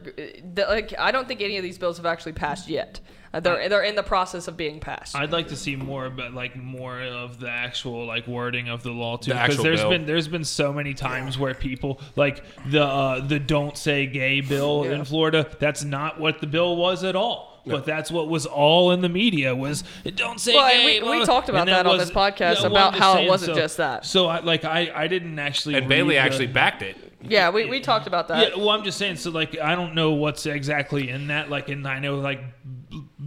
the, 0.53 0.65
like. 0.69 0.93
I 0.97 1.11
don't 1.11 1.27
think 1.27 1.41
any 1.41 1.57
of 1.57 1.63
these 1.63 1.77
bills 1.79 1.97
have 1.97 2.05
actually 2.05 2.33
passed 2.33 2.69
yet. 2.69 2.99
They're 3.41 3.67
they're 3.67 3.81
in 3.83 3.95
the 3.95 4.03
process 4.03 4.47
of 4.47 4.55
being 4.55 4.79
passed. 4.79 5.15
I'd 5.15 5.31
like 5.31 5.47
to 5.47 5.55
see 5.55 5.75
more 5.75 6.05
about 6.05 6.33
like 6.33 6.55
more 6.55 7.01
of 7.01 7.39
the 7.39 7.49
actual 7.49 8.05
like 8.05 8.27
wording 8.27 8.69
of 8.69 8.83
the 8.83 8.91
law 8.91 9.17
too, 9.17 9.31
because 9.31 9.49
actual 9.51 9.63
there's 9.63 9.81
bill. 9.81 9.89
been 9.89 10.05
there's 10.05 10.27
been 10.27 10.43
so 10.43 10.71
many 10.71 10.93
times 10.93 11.37
where 11.37 11.53
people 11.55 11.99
like 12.15 12.43
the 12.67 12.83
uh, 12.83 13.19
the 13.25 13.39
don't 13.39 13.75
say 13.77 14.05
gay 14.05 14.41
bill 14.41 14.83
Yeah. 14.85 14.93
in 14.97 15.05
Florida. 15.05 15.49
That's 15.59 15.83
not 15.83 16.19
what 16.19 16.41
the 16.41 16.47
bill 16.47 16.75
was 16.77 17.03
at 17.03 17.15
all. 17.15 17.51
But 17.65 17.85
that's 17.85 18.11
what 18.11 18.27
was 18.27 18.45
all 18.45 18.91
in 18.91 18.99
the 18.99 19.07
media 19.07 19.55
was 19.55 19.85
don't 20.15 20.37
say 20.39 20.53
Well, 20.53 20.69
gay. 20.69 21.01
we- 21.01 21.19
we 21.19 21.25
talked 21.25 21.47
about 21.47 21.61
And 21.61 21.69
that 21.69 21.87
on 21.87 21.97
this 21.97 22.11
podcast 22.11 22.57
well, 22.61 22.65
about 22.73 22.93
I'm 22.95 22.99
how 22.99 23.17
it 23.19 23.27
wasn't 23.29 23.55
so- 23.55 23.61
just 23.61 23.77
that. 23.77 24.05
So 24.05 24.27
I 24.27 24.41
like 24.41 24.65
I 24.65 24.91
I 24.93 25.07
didn't 25.07 25.39
actually 25.39 25.75
And 25.75 25.87
Bailey 25.87 26.15
read 26.17 26.23
the- 26.23 26.25
actually 26.25 26.47
backed 26.47 26.81
it. 26.81 26.97
yeah, 27.21 27.49
we, 27.51 27.63
we 27.65 27.79
talked 27.79 28.05
about 28.05 28.27
that. 28.27 28.49
yeah, 28.49 28.57
well, 28.57 28.71
I'm 28.71 28.83
just 28.83 28.97
saying. 28.97 29.15
So, 29.15 29.31
like, 29.31 29.57
I 29.57 29.75
don't 29.75 29.95
know 29.95 30.11
what's 30.11 30.45
exactly 30.45 31.07
in 31.09 31.27
that. 31.27 31.49
Like, 31.49 31.69
and 31.69 31.87
I 31.87 31.99
know 31.99 32.15
like 32.15 32.41
b- 32.41 32.72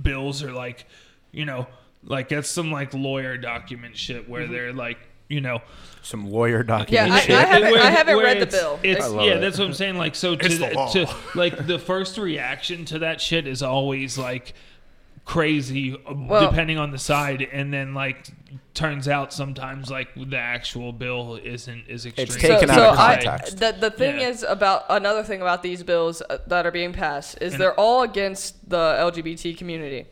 bills 0.07 0.43
are 0.43 0.53
like, 0.53 0.87
you 1.33 1.45
know, 1.45 1.67
like 2.05 2.29
that's 2.29 2.49
some 2.49 2.71
like 2.71 2.95
lawyer 2.95 3.37
document 3.37 3.97
shit 3.97 4.23
Mm-hmm. 4.23 4.31
where 4.33 4.47
they're 4.47 4.73
like, 4.73 4.99
you 5.29 5.41
know, 5.41 5.61
Some 6.03 6.31
lawyer 6.31 6.59
Yeah, 6.59 6.79
document. 6.79 7.13
I, 7.13 7.21
shit. 7.21 7.31
I 7.37 7.45
haven't, 7.45 7.71
where- 7.73 7.83
I 7.83 7.91
haven't 7.91 8.17
where 8.17 8.25
read 8.27 8.41
the 8.41 8.47
bill. 8.47 8.79
It's 8.85 9.05
I 9.05 9.09
love 9.09 9.27
yeah, 9.27 9.33
it. 9.35 9.41
that's 9.41 9.59
what 9.59 9.67
I'm 9.67 9.75
saying. 9.75 9.97
Like, 9.99 10.15
so 10.15 10.37
to, 10.37 10.47
It's 10.47 10.59
the 10.59 10.71
law. 10.73 10.89
to 10.93 11.09
like 11.35 11.67
the 11.67 11.79
first 11.81 12.17
reaction 12.17 12.85
to 12.87 13.01
that 13.01 13.21
shit 13.21 13.47
is 13.47 13.63
always 13.63 14.17
like 14.17 14.55
crazy 15.27 15.93
uh, 15.95 16.15
Well- 16.15 16.49
depending 16.49 16.79
on 16.79 16.91
the 16.91 16.99
side, 16.99 17.43
and 17.53 17.73
then 17.73 17.93
like 17.93 18.29
turns 18.73 19.09
out 19.09 19.33
sometimes 19.33 19.91
like 19.91 20.09
the 20.15 20.37
actual 20.39 20.93
bill 20.93 21.39
isn't 21.43 21.85
is 21.89 22.07
extreme. 22.07 22.27
It's 22.27 22.37
taken 22.37 22.69
so, 22.69 22.75
out 22.75 22.77
so 22.77 22.91
of 22.93 22.99
I, 22.99 23.39
the 23.51 23.77
the 23.79 23.91
thing 23.91 24.21
Yeah. 24.21 24.29
is 24.29 24.43
about 24.43 24.85
another 24.89 25.23
thing 25.23 25.43
about 25.43 25.63
these 25.63 25.83
bills 25.83 26.23
uh, 26.23 26.39
that 26.47 26.65
are 26.67 26.71
being 26.71 26.93
passed 26.93 27.39
is 27.43 27.59
they're 27.59 27.79
all 27.79 28.03
against 28.03 28.69
the 28.71 28.77
LGBT 28.77 29.57
community. 29.59 30.07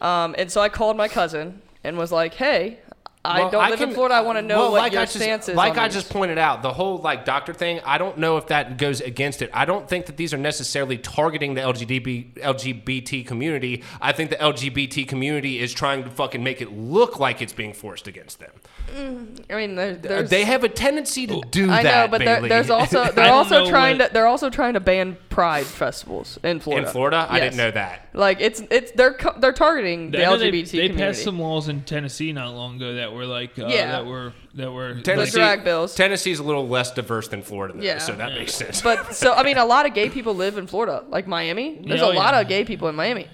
Um, 0.00 0.34
and 0.36 0.50
so 0.50 0.60
I 0.60 0.68
called 0.68 0.96
my 0.96 1.08
cousin 1.08 1.62
and 1.84 1.96
was 1.96 2.10
like, 2.10 2.34
"Hey, 2.34 2.78
I 3.22 3.40
Well, 3.40 3.50
don't 3.50 3.70
live 3.70 3.80
in 3.82 3.88
can- 3.88 3.94
Florida. 3.94 4.14
I 4.14 4.22
want 4.22 4.36
to 4.36 4.44
uh, 4.44 4.46
know 4.46 4.58
well, 4.60 4.72
what 4.72 4.78
like 4.80 4.92
your 4.92 5.02
I 5.02 5.04
just, 5.04 5.16
stance 5.16 5.48
is." 5.48 5.54
Like 5.54 5.72
on 5.74 5.78
I 5.80 5.88
these." 5.88 5.94
just 5.96 6.10
pointed 6.10 6.38
out, 6.38 6.62
the 6.62 6.72
whole 6.72 6.96
like 6.98 7.26
doctor 7.26 7.52
thing. 7.52 7.80
I 7.84 7.98
don't 7.98 8.16
know 8.16 8.38
if 8.38 8.46
that 8.46 8.78
goes 8.78 9.02
against 9.02 9.42
it. 9.42 9.50
I 9.52 9.66
don't 9.66 9.86
think 9.86 10.06
that 10.06 10.16
these 10.16 10.32
are 10.32 10.38
necessarily 10.38 10.96
targeting 10.96 11.52
the 11.52 11.60
LGBT 11.60 12.32
LGBT 12.40 13.26
community. 13.26 13.84
I 14.00 14.12
think 14.12 14.30
the 14.30 14.36
LGBT 14.36 15.06
community 15.06 15.58
is 15.58 15.74
trying 15.74 16.04
to 16.04 16.10
fucking 16.10 16.42
make 16.42 16.62
it 16.62 16.72
look 16.72 17.18
like 17.18 17.42
it's 17.42 17.52
being 17.52 17.74
forced 17.74 18.06
against 18.06 18.40
them. 18.40 18.52
Mm, 18.96 19.44
I 19.50 19.54
mean, 19.54 19.74
there, 19.76 20.22
they 20.22 20.44
have 20.44 20.64
a 20.64 20.68
tendency 20.68 21.26
to 21.26 21.34
oh, 21.34 21.42
do 21.50 21.70
I 21.70 21.82
that. 21.82 21.94
I 21.94 22.06
know, 22.06 22.10
but 22.10 22.18
there, 22.24 22.40
there's 22.48 22.70
also 22.78 23.12
they're 23.12 23.32
also 23.32 23.68
trying 23.68 23.98
what- 23.98 24.08
to 24.08 24.12
they're 24.14 24.26
also 24.26 24.48
trying 24.48 24.74
to 24.74 24.80
ban 24.80 25.18
pride 25.28 25.66
festivals 25.66 26.38
in 26.42 26.58
Florida. 26.58 26.86
in 26.86 26.92
Florida. 26.92 27.26
I 27.28 27.38
didn't 27.38 27.56
know 27.58 27.70
that. 27.70 28.08
Like 28.14 28.40
it's 28.40 28.62
it's 28.70 28.92
they're 28.92 29.16
they're 29.38 29.52
targeting 29.52 30.10
the 30.10 30.24
I 30.24 30.30
know 30.30 30.36
they, 30.38 30.50
LGBT 30.50 30.70
they 30.70 30.88
community. 30.88 30.98
passed 30.98 31.22
some 31.22 31.38
laws 31.38 31.68
in 31.68 31.82
Tennessee 31.82 32.32
not 32.32 32.54
long 32.54 32.76
ago 32.76 32.94
that 32.94 33.09
were 33.12 33.24
like 33.26 33.58
uh, 33.58 33.66
Yeah. 33.66 33.92
that 33.92 34.06
were 34.06 34.32
that 34.54 34.70
were 34.72 35.00
Tennessee, 35.00 35.38
drag 35.38 35.64
bills. 35.64 35.94
Tennessee's 35.94 36.38
a 36.38 36.42
little 36.42 36.66
less 36.68 36.92
diverse 36.92 37.28
than 37.28 37.42
Florida, 37.42 37.74
though, 37.76 37.82
Yeah. 37.82 37.98
so 37.98 38.14
that 38.14 38.32
makes 38.34 38.54
sense. 38.54 38.80
But 38.82 39.14
so 39.14 39.32
I 39.34 39.42
mean, 39.42 39.58
a 39.58 39.64
lot 39.64 39.86
of 39.86 39.94
gay 39.94 40.08
people 40.10 40.34
live 40.34 40.58
in 40.58 40.66
Florida, 40.66 41.04
like 41.08 41.26
Miami. 41.26 41.80
There's 41.86 42.00
Yeah, 42.00 42.06
a 42.06 42.10
oh, 42.10 42.14
lot 42.14 42.34
yeah. 42.34 42.40
of 42.40 42.48
gay 42.48 42.64
people 42.64 42.88
in 42.88 42.94
Miami. 42.94 43.28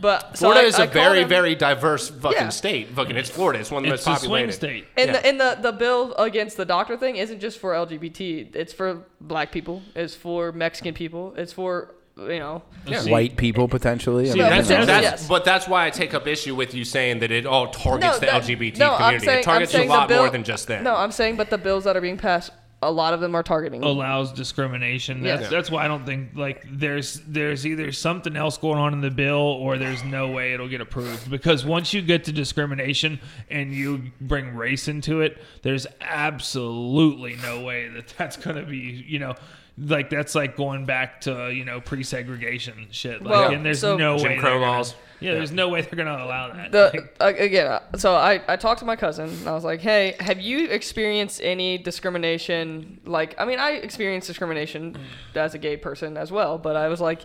But 0.00 0.36
so 0.36 0.46
Florida 0.46 0.62
I- 0.62 0.64
is 0.64 0.74
I 0.74 0.82
a 0.84 0.86
called 0.86 0.94
very, 0.94 1.20
him- 1.22 1.28
very 1.28 1.54
diverse 1.54 2.10
fucking 2.10 2.36
Yeah. 2.36 2.48
state. 2.48 2.88
Fucking, 2.88 3.16
it's 3.16 3.30
Florida. 3.30 3.60
It's 3.60 3.70
one 3.70 3.84
of 3.84 3.88
the 3.88 3.94
it's 3.94 4.04
most 4.04 4.16
a 4.24 4.26
swing 4.26 4.46
populated. 4.48 4.52
state. 4.52 4.86
And 4.96 5.06
Yeah. 5.12 5.20
the 5.20 5.26
and 5.28 5.40
the 5.40 5.58
the 5.62 5.72
bill 5.72 6.12
against 6.16 6.56
the 6.56 6.64
doctor 6.64 6.96
thing 6.96 7.16
isn't 7.16 7.38
just 7.40 7.58
for 7.60 7.72
LGBT. 7.74 8.48
It's 8.54 8.72
for 8.72 9.04
black 9.20 9.52
people. 9.52 9.80
It's 9.94 10.16
for 10.16 10.50
Mexican 10.50 10.92
people. 10.94 11.34
It's 11.36 11.52
for 11.52 11.94
you 12.30 12.38
know. 12.38 12.62
Yeah. 12.86 13.04
White 13.04 13.36
people 13.36 13.68
potentially. 13.68 14.30
I 14.30 14.34
mean, 14.34 14.38
That's, 14.42 14.68
you 14.68 14.74
know. 14.76 14.80
Potentially, 14.82 14.86
that's, 14.86 15.20
yes. 15.22 15.28
But 15.28 15.44
that's 15.44 15.68
why 15.68 15.86
I 15.86 15.90
take 15.90 16.14
up 16.14 16.26
issue 16.26 16.54
with 16.54 16.74
you 16.74 16.84
saying 16.84 17.20
that 17.20 17.30
it 17.30 17.46
all 17.46 17.68
targets 17.68 18.18
the 18.18 18.26
that- 18.26 18.42
LGBT 18.42 18.78
no, 18.78 18.92
I'm 18.92 18.98
community. 18.98 19.26
saying- 19.26 19.38
it 19.38 19.42
targets 19.44 19.74
I'm 19.74 19.82
a 19.82 19.84
lot 19.86 20.08
bill, 20.08 20.22
more 20.22 20.30
than 20.30 20.42
just 20.44 20.66
them. 20.66 20.82
No, 20.84 20.96
I'm 20.96 21.12
saying, 21.12 21.36
but 21.36 21.50
the 21.50 21.58
bills 21.58 21.84
that 21.84 21.96
are 21.96 22.00
being 22.00 22.16
passed, 22.18 22.50
a 22.84 22.90
lot 22.90 23.14
of 23.14 23.20
them 23.20 23.36
are 23.36 23.44
targeting. 23.44 23.84
allows 23.84 24.32
discrimination. 24.32 25.22
That's 25.22 25.42
Yes. 25.42 25.50
that's 25.52 25.70
why 25.70 25.84
I 25.84 25.88
don't 25.88 26.04
think 26.04 26.30
like 26.34 26.66
there's 26.68 27.20
there's 27.28 27.64
either 27.64 27.92
something 27.92 28.36
else 28.36 28.58
going 28.58 28.78
on 28.80 28.92
in 28.92 29.00
the 29.00 29.10
bill 29.12 29.36
or 29.36 29.78
there's 29.78 30.02
no 30.02 30.32
way 30.32 30.52
it'll 30.52 30.66
get 30.68 30.80
approved 30.80 31.30
because 31.30 31.64
once 31.64 31.94
you 31.94 32.02
get 32.02 32.24
to 32.24 32.32
discrimination 32.32 33.20
and 33.48 33.72
you 33.72 34.10
bring 34.20 34.56
race 34.56 34.88
into 34.88 35.20
it, 35.20 35.40
there's 35.62 35.86
absolutely 36.00 37.36
no 37.42 37.60
way 37.62 37.86
that 37.88 38.08
that's 38.18 38.36
going 38.36 38.56
to 38.56 38.62
be, 38.64 39.04
you 39.06 39.20
know, 39.20 39.34
like 39.78 40.10
that's 40.10 40.34
like 40.34 40.56
going 40.56 40.84
back 40.84 41.22
to, 41.22 41.50
you 41.50 41.64
know, 41.64 41.80
pre-segregation 41.80 42.88
shit. 42.90 43.22
Like 43.22 43.30
Well, 43.30 43.52
and 43.52 43.64
there's 43.64 43.80
so- 43.80 43.96
no 43.96 44.18
Jim 44.18 44.32
way 44.32 44.36
Crow 44.38 44.50
they're 44.50 44.60
gonna- 44.60 44.72
laws. 44.72 44.94
Yeah, 45.20 45.34
there's 45.34 45.52
no 45.52 45.68
way 45.68 45.82
they're 45.82 45.92
going 46.04 46.08
to 46.18 46.24
allow 46.24 46.52
that. 46.52 46.72
the 46.72 46.90
Like, 46.94 47.16
uh, 47.20 47.32
again, 47.44 47.66
uh, 47.68 47.80
so 47.96 48.12
I, 48.16 48.40
I 48.48 48.56
talked 48.56 48.80
to 48.80 48.84
my 48.84 48.96
cousin 48.96 49.28
and 49.28 49.48
I 49.48 49.52
was 49.52 49.62
like, 49.62 49.78
hey, 49.78 50.16
have 50.18 50.40
you 50.40 50.66
experienced 50.68 51.40
any 51.44 51.78
discrimination? 51.78 53.00
Like, 53.04 53.34
I 53.38 53.44
mean, 53.44 53.60
I 53.60 53.70
experienced 53.72 54.26
discrimination 54.26 54.96
as 55.36 55.54
a 55.54 55.58
gay 55.58 55.76
person 55.76 56.16
as 56.16 56.32
well, 56.32 56.58
but 56.58 56.74
I 56.74 56.88
was 56.88 57.00
like, 57.00 57.20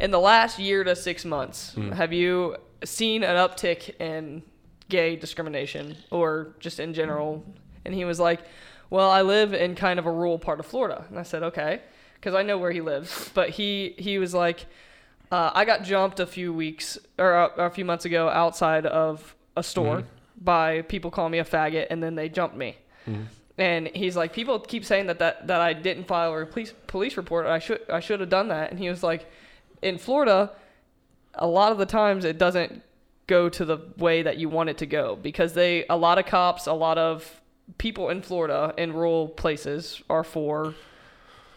in 0.00 0.10
the 0.10 0.18
last 0.18 0.58
year 0.58 0.82
to 0.84 0.96
six 0.96 1.24
months, 1.24 1.72
Hmm. 1.74 1.92
have 1.92 2.12
you 2.12 2.56
seen 2.84 3.22
an 3.22 3.36
uptick 3.36 3.98
in 4.00 4.42
gay 4.88 5.14
discrimination 5.16 5.96
or 6.10 6.54
just 6.60 6.80
in 6.80 6.94
general? 6.94 7.44
And 7.84 7.94
he 7.94 8.04
was 8.04 8.18
like, 8.18 8.40
well, 8.90 9.10
I 9.10 9.22
live 9.22 9.52
in 9.52 9.74
kind 9.74 9.98
of 9.98 10.06
a 10.06 10.10
rural 10.10 10.38
part 10.38 10.60
of 10.60 10.66
Florida, 10.66 11.04
and 11.08 11.18
I 11.18 11.22
said, 11.22 11.42
okay, 11.42 11.80
because 12.14 12.34
I 12.34 12.42
know 12.42 12.58
where 12.58 12.70
he 12.72 12.80
lives, 12.80 13.30
but 13.34 13.50
he 13.50 13.94
he 13.98 14.18
was 14.18 14.34
like. 14.34 14.66
Uh, 15.32 15.50
I 15.54 15.64
got 15.64 15.82
jumped 15.82 16.20
a 16.20 16.26
few 16.26 16.52
weeks 16.52 16.98
or 17.18 17.32
a, 17.32 17.66
a 17.66 17.70
few 17.70 17.84
months 17.84 18.04
ago 18.04 18.28
outside 18.28 18.86
of 18.86 19.34
a 19.56 19.62
store 19.64 20.04
by 20.40 20.82
people 20.82 21.10
calling 21.10 21.32
me 21.32 21.38
a 21.40 21.44
faggot, 21.44 21.88
and 21.90 22.00
then 22.00 22.14
they 22.14 22.28
jumped 22.28 22.56
me. 22.56 22.76
And 23.58 23.88
he's 23.88 24.16
like, 24.16 24.32
people 24.32 24.60
keep 24.60 24.84
saying 24.84 25.06
that, 25.06 25.18
that 25.18 25.48
that 25.48 25.60
I 25.60 25.72
didn't 25.72 26.04
file 26.06 26.32
a 26.38 26.46
police 26.46 26.74
police 26.86 27.16
report. 27.16 27.46
I 27.46 27.58
should 27.58 27.80
I 27.90 27.98
should 27.98 28.20
have 28.20 28.28
done 28.28 28.48
that. 28.48 28.70
And 28.70 28.78
he 28.78 28.88
was 28.88 29.02
like, 29.02 29.28
in 29.82 29.98
Florida, 29.98 30.52
a 31.34 31.46
lot 31.46 31.72
of 31.72 31.78
the 31.78 31.86
times 31.86 32.24
it 32.24 32.38
doesn't 32.38 32.82
go 33.26 33.48
to 33.48 33.64
the 33.64 33.78
way 33.98 34.22
that 34.22 34.36
you 34.36 34.48
want 34.48 34.68
it 34.68 34.78
to 34.78 34.86
go 34.86 35.16
because 35.16 35.54
they 35.54 35.86
a 35.88 35.96
lot 35.96 36.18
of 36.18 36.26
cops, 36.26 36.66
a 36.66 36.72
lot 36.72 36.98
of 36.98 37.40
people 37.78 38.08
in 38.10 38.22
Florida 38.22 38.74
in 38.78 38.92
rural 38.92 39.28
places 39.28 40.02
are 40.08 40.24
for 40.24 40.74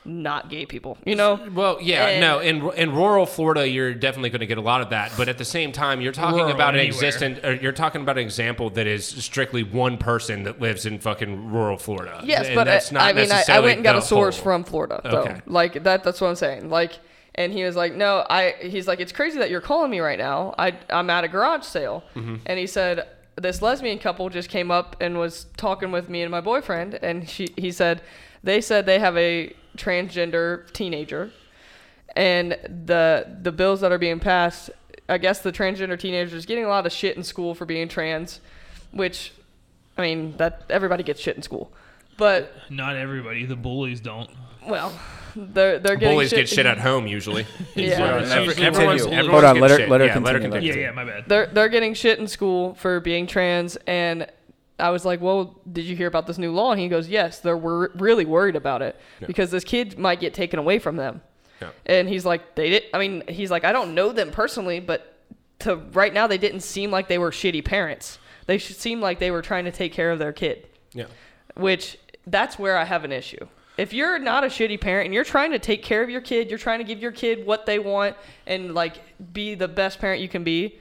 not 0.05 0.49
gay 0.49 0.65
people. 0.65 0.97
You 1.05 1.15
know. 1.15 1.39
Well, 1.53 1.77
yeah, 1.81 2.07
And- 2.07 2.21
no. 2.21 2.39
In 2.39 2.67
in 2.71 2.93
rural 2.95 3.25
Florida, 3.25 3.67
you're 3.67 3.93
definitely 3.93 4.29
going 4.29 4.39
to 4.39 4.47
get 4.47 4.57
a 4.57 4.61
lot 4.61 4.81
of 4.81 4.89
that. 4.91 5.11
But 5.17 5.27
at 5.27 5.37
the 5.37 5.45
same 5.45 5.71
time, 5.71 5.99
you're 6.01 6.13
talking 6.13 6.39
Rural 6.39 6.55
about 6.55 6.73
an 6.73 6.79
existent. 6.81 7.43
Or 7.45 7.53
you're 7.53 7.73
talking 7.73 8.01
about 8.01 8.17
an 8.17 8.23
example 8.23 8.69
that 8.71 8.87
is 8.87 9.05
strictly 9.05 9.61
one 9.61 9.97
person 9.97 10.43
that 10.43 10.59
lives 10.61 10.85
in 10.85 10.99
fucking 10.99 11.51
rural 11.51 11.77
Florida. 11.77 12.21
Yes, 12.23 12.47
And 12.47 12.55
but 12.55 12.63
that's 12.63 12.91
I, 12.91 12.95
not 12.95 13.03
I 13.03 13.13
mean, 13.13 13.31
I, 13.31 13.43
I 13.49 13.59
went 13.59 13.75
and 13.75 13.83
got 13.83 13.97
a 13.97 14.01
source 14.01 14.37
whole. 14.37 14.43
from 14.43 14.63
Florida, 14.63 15.01
though. 15.03 15.21
Okay. 15.21 15.41
Like 15.45 15.83
that. 15.83 16.03
That's 16.03 16.21
what 16.21 16.29
I'm 16.29 16.35
saying. 16.35 16.69
Like, 16.69 16.93
and 17.35 17.53
he 17.53 17.63
was 17.63 17.75
like, 17.75 17.93
"No, 17.93 18.25
I." 18.29 18.55
He's 18.61 18.87
like, 18.87 18.99
"It's 19.01 19.11
crazy 19.11 19.37
that 19.39 19.49
you're 19.51 19.61
calling 19.61 19.91
me 19.91 19.99
right 19.99 20.17
now. 20.17 20.55
I 20.57 20.75
I'm 20.89 21.09
at 21.09 21.23
a 21.23 21.27
garage 21.27 21.63
sale," 21.65 22.03
Mm-hmm. 22.15 22.35
and 22.45 22.57
he 22.57 22.67
said. 22.67 23.05
This 23.39 23.62
lesbian 23.62 23.99
couple 23.99 24.30
just 24.30 24.49
came 24.49 24.69
up 24.69 24.95
and 24.99 25.17
was 25.17 25.45
talking 25.56 25.91
with 25.91 26.10
me 26.10 26.21
and 26.21 26.32
my 26.32 26.41
boyfriend, 26.41 26.95
and 26.95 27.28
she 27.30 27.47
he 27.56 27.71
said 27.71 28.02
they 28.43 28.60
said 28.62 28.86
they 28.86 28.99
have 28.99 29.17
a 29.17 29.56
transgender 29.78 30.71
teenager, 30.73 31.32
and 32.15 32.52
the 32.86 33.38
the 33.41 33.52
bills 33.52 33.82
that 33.82 33.91
are 33.91 33.97
being 33.97 34.19
passed, 34.19 34.71
I 35.08 35.17
guess 35.17 35.39
the 35.39 35.52
transgender 35.52 35.97
teenager 35.97 36.36
is 36.36 36.45
getting 36.45 36.65
a 36.65 36.67
lot 36.67 36.86
of 36.86 36.91
shit 36.91 37.15
in 37.15 37.23
school 37.23 37.56
for 37.56 37.65
being 37.65 37.88
trans, 37.88 38.41
which, 38.91 39.32
I 39.97 40.02
mean 40.02 40.36
that 40.38 40.63
everybody 40.69 41.04
gets 41.04 41.21
shit 41.21 41.36
in 41.36 41.41
school, 41.41 41.71
but 42.19 42.53
not 42.69 42.95
everybody, 42.95 43.45
the 43.45 43.55
bullies 43.55 43.99
don't. 44.01 44.29
well, 44.67 44.91
they're 45.36 45.79
they're 45.79 45.95
getting 45.95 46.15
Bullies 46.15 46.29
shit, 46.29 46.39
get 46.39 46.49
shit 46.49 46.65
at 46.65 46.77
home 46.77 47.08
usually. 47.08 47.45
Yeah. 47.75 48.17
It's 48.19 48.32
Every- 48.32 48.63
everyone's, 48.63 49.01
everyone's 49.03 49.27
Hold 49.29 49.43
on, 49.43 49.55
getting 49.55 49.62
let 49.62 49.71
her- 49.71 49.77
shit. 49.77 49.89
let 49.89 50.01
her 50.01 50.08
yeah, 50.08 50.17
let 50.19 50.36
her 50.36 50.39
continue, 50.41 50.49
let 50.51 50.63
her 50.63 50.69
continue. 50.69 50.73
Yeah, 50.73 50.79
yeah, 50.88 50.91
my 50.91 51.05
bad. 51.05 51.23
They're 51.27 51.45
they're 51.47 51.69
getting 51.69 51.93
shit 51.93 52.19
in 52.19 52.27
school 52.27 52.73
for 52.75 52.99
being 52.99 53.25
trans, 53.27 53.75
and 53.88 54.27
I 54.79 54.89
was 54.91 55.05
like, 55.05 55.21
well, 55.21 55.60
did 55.71 55.86
you 55.86 55.95
hear 55.95 56.08
about 56.08 56.25
this 56.27 56.38
new 56.38 56.51
law? 56.53 56.71
And 56.71 56.79
he 56.79 56.88
goes, 56.88 57.08
yes, 57.10 57.39
they're 57.39 57.58
wor- 57.58 57.91
really 57.95 58.25
worried 58.25 58.55
about 58.55 58.82
it 58.82 58.95
because 59.27 59.51
this 59.51 59.63
kid 59.65 59.97
might 59.99 60.19
get 60.19 60.34
taken 60.34 60.58
away 60.60 60.79
from 60.79 60.95
them. 60.95 61.21
Yeah. 61.62 61.69
And 61.86 62.08
he's 62.08 62.25
like, 62.25 62.55
they 62.55 62.69
did. 62.69 62.84
I 62.93 62.97
mean, 62.99 63.23
he's 63.27 63.51
like, 63.51 63.65
I 63.65 63.71
don't 63.73 63.93
know 63.93 64.12
them 64.13 64.32
personally, 64.32 64.79
but 64.79 65.17
to 65.60 65.75
right 65.75 66.13
now, 66.13 66.27
they 66.27 66.38
didn't 66.38 66.62
seem 66.62 66.89
like 66.91 67.08
they 67.10 67.17
were 67.17 67.32
shitty 67.32 67.65
parents. 67.65 68.17
They 68.45 68.58
sh- 68.58 68.73
seemed 68.73 69.01
like 69.01 69.19
they 69.19 69.32
were 69.32 69.41
trying 69.41 69.65
to 69.65 69.71
take 69.71 69.91
care 69.93 70.12
of 70.12 70.19
their 70.19 70.32
kid. 70.34 70.67
Yeah. 70.93 71.05
which 71.55 71.97
that's 72.27 72.58
where 72.60 72.77
I 72.77 72.86
have 72.86 73.03
an 73.03 73.12
issue. 73.12 73.47
If 73.77 73.93
you're 73.93 74.19
not 74.19 74.43
a 74.43 74.47
shitty 74.47 74.82
parent 74.82 75.05
and 75.05 75.13
you're 75.13 75.23
trying 75.23 75.51
to 75.51 75.60
take 75.60 75.84
care 75.84 76.03
of 76.03 76.10
your 76.10 76.19
kid, 76.21 76.49
you're 76.49 76.60
trying 76.60 76.79
to 76.79 76.84
give 76.84 76.99
your 76.99 77.13
kid 77.13 77.45
what 77.45 77.65
they 77.65 77.79
want 77.79 78.17
and 78.45 78.73
like 78.75 78.97
be 79.34 79.55
the 79.55 79.67
best 79.69 79.99
parent 79.99 80.21
you 80.21 80.27
can 80.27 80.43
be, 80.43 80.77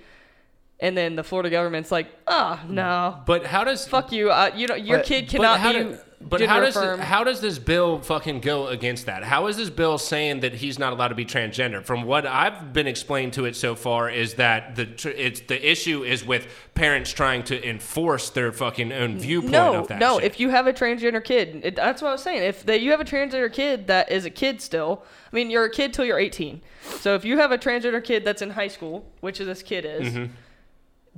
and 0.80 0.96
then 0.96 1.14
the 1.16 1.22
Florida 1.22 1.48
government's 1.50 1.90
like, 1.92 2.08
ah, 2.26 2.64
no, 2.68 3.20
But 3.26 3.46
how 3.46 3.62
does 3.64 3.86
fuck 3.86 4.10
you. 4.12 4.30
Uh, 4.30 4.50
you 4.54 4.66
know, 4.66 4.74
your 4.74 4.98
But- 4.98 5.06
kid 5.06 5.28
cannot 5.28 5.62
be. 5.62 5.78
do- 5.78 5.98
but 6.20 6.40
how 6.40 6.60
does 6.60 6.76
affirmed. 6.76 7.02
how 7.02 7.22
does 7.22 7.40
this 7.40 7.58
bill 7.58 8.00
fucking 8.00 8.40
go 8.40 8.66
against 8.66 9.06
that? 9.06 9.22
How 9.22 9.46
is 9.46 9.56
this 9.56 9.70
bill 9.70 9.98
saying 9.98 10.40
that 10.40 10.54
he's 10.54 10.78
not 10.78 10.92
allowed 10.92 11.08
to 11.08 11.14
be 11.14 11.24
transgender? 11.24 11.84
From 11.84 12.02
what 12.02 12.26
I've 12.26 12.72
been 12.72 12.86
explained 12.88 13.34
to 13.34 13.44
it 13.44 13.54
so 13.54 13.74
far 13.76 14.10
is 14.10 14.34
that 14.34 14.74
the 14.74 14.86
tr- 14.86 15.10
it's 15.10 15.40
the 15.42 15.70
issue 15.70 16.02
is 16.02 16.24
with 16.24 16.48
parents 16.74 17.12
trying 17.12 17.44
to 17.44 17.68
enforce 17.68 18.30
their 18.30 18.50
fucking 18.52 18.92
own 18.92 19.18
viewpoint 19.18 19.52
no, 19.52 19.74
of 19.74 19.88
that. 19.88 20.00
no. 20.00 20.16
shit. 20.16 20.24
If 20.24 20.40
you 20.40 20.48
have 20.50 20.66
a 20.66 20.72
transgender 20.72 21.22
kid, 21.22 21.60
it, 21.62 21.76
that's 21.76 22.02
what 22.02 22.08
I 22.08 22.12
was 22.12 22.22
saying. 22.22 22.42
If 22.42 22.64
they, 22.64 22.78
you 22.78 22.90
have 22.90 23.00
a 23.00 23.04
transgender 23.04 23.52
kid 23.52 23.86
that 23.86 24.10
is 24.10 24.24
a 24.24 24.30
kid 24.30 24.60
still, 24.60 25.04
I 25.32 25.36
mean, 25.36 25.50
you're 25.50 25.64
a 25.64 25.70
kid 25.70 25.92
till 25.92 26.04
you're 26.04 26.18
18. 26.18 26.60
So 27.00 27.14
if 27.14 27.24
you 27.24 27.38
have 27.38 27.52
a 27.52 27.58
transgender 27.58 28.02
kid 28.02 28.24
that's 28.24 28.42
in 28.42 28.50
high 28.50 28.68
school, 28.68 29.06
which 29.20 29.38
this 29.38 29.62
kid 29.62 29.84
is, 29.84 30.12
Mm-hmm. 30.12 30.32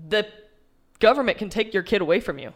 the 0.08 0.26
government 0.98 1.38
can 1.38 1.48
take 1.48 1.72
your 1.72 1.82
kid 1.82 2.02
away 2.02 2.20
from 2.20 2.38
you. 2.38 2.52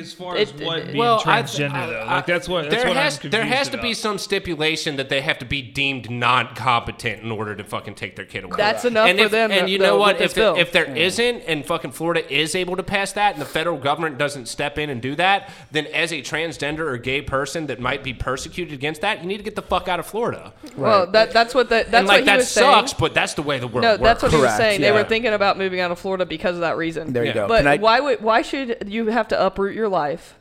As 0.00 0.12
far 0.12 0.36
It- 0.36 0.54
as 0.54 0.54
what 0.66 0.78
it- 0.78 0.86
being 0.86 0.98
Well, 0.98 1.20
transgender 1.20 1.72
I- 1.74 1.86
though, 1.86 2.04
like 2.06 2.26
that's 2.26 2.48
what 2.48 2.62
that's 2.70 2.74
there 2.82 2.88
what 2.88 2.96
has 2.96 3.20
I'm 3.24 3.30
there 3.30 3.44
has 3.44 3.68
confused 3.68 3.72
to 3.72 3.78
be 3.78 3.94
some 3.94 4.18
stipulation 4.18 4.96
that 4.96 5.08
they 5.08 5.20
have 5.20 5.38
to 5.38 5.44
be 5.44 5.62
deemed 5.62 6.10
non-competent 6.10 7.22
in 7.22 7.30
order 7.30 7.54
to 7.54 7.64
fucking 7.64 7.94
take 7.94 8.16
their 8.16 8.24
kid 8.24 8.44
away. 8.44 8.54
That's 8.56 8.84
enough 8.84 9.08
and 9.08 9.18
for 9.18 9.24
if, 9.26 9.30
them, 9.30 9.50
And 9.50 9.68
you 9.68 9.78
know 9.78 9.96
what? 9.96 10.18
with 10.18 10.18
this 10.18 10.30
If, 10.32 10.34
there- 10.34 10.52
bill. 10.52 10.60
if 10.60 10.72
there 10.72 10.86
not 10.88 11.42
and 11.46 11.64
fucking 11.66 11.92
Florida 11.92 12.32
is 12.32 12.54
able 12.54 12.76
to 12.76 12.82
pass 12.82 13.12
that, 13.12 13.32
and 13.34 13.40
the 13.40 13.46
federal 13.46 13.76
government 13.76 14.18
doesn't 14.18 14.46
step 14.46 14.78
in 14.78 14.90
and 14.90 15.00
do 15.00 15.14
that, 15.16 15.50
then 15.70 15.86
as 15.86 16.12
a 16.12 16.20
transgender 16.22 16.80
or 16.80 16.96
gay 16.96 17.20
person 17.22 17.66
that 17.66 17.80
might 17.80 18.02
be 18.02 18.12
persecuted 18.12 18.74
against 18.74 19.00
that, 19.00 19.20
you 19.20 19.26
need 19.26 19.38
to 19.38 19.42
get 19.42 19.54
the 19.56 19.62
fuck 19.62 19.88
out 19.88 19.98
of 20.00 20.06
Florida. 20.06 20.52
Well, 20.76 21.06
that 21.08 21.32
that's 21.32 21.54
what 21.54 21.68
the, 21.68 21.76
that's 21.76 21.94
and 21.94 22.06
like 22.06 22.16
what 22.16 22.20
he 22.20 22.26
that 22.26 22.36
was 22.38 22.48
sucks, 22.50 22.90
saying. 22.92 22.96
but 23.00 23.14
that's 23.14 23.34
the 23.34 23.42
way 23.42 23.58
the 23.58 23.66
world 23.68 23.82
No, 23.82 23.90
works. 23.92 24.02
that's 24.02 24.22
what 24.22 24.32
he 24.32 24.36
was 24.38 24.44
Correct, 24.46 24.56
saying. 24.58 24.80
They 24.80 24.92
were 24.92 25.04
thinking 25.04 25.32
about 25.32 25.58
moving 25.58 25.80
out 25.80 25.90
of 25.90 25.98
Florida 25.98 26.26
because 26.26 26.54
of 26.56 26.60
that 26.62 26.76
reason. 26.76 27.12
There 27.12 27.22
you 27.24 27.28
Yeah. 27.28 27.34
go. 27.34 27.48
But 27.48 27.66
I- 27.66 27.76
why 27.76 28.00
would 28.00 28.22
why 28.22 28.42
should 28.42 28.76
you 28.86 29.06
have 29.06 29.28
to 29.28 29.46
uproot 29.46 29.74
your 29.74 29.83
life? 29.88 30.34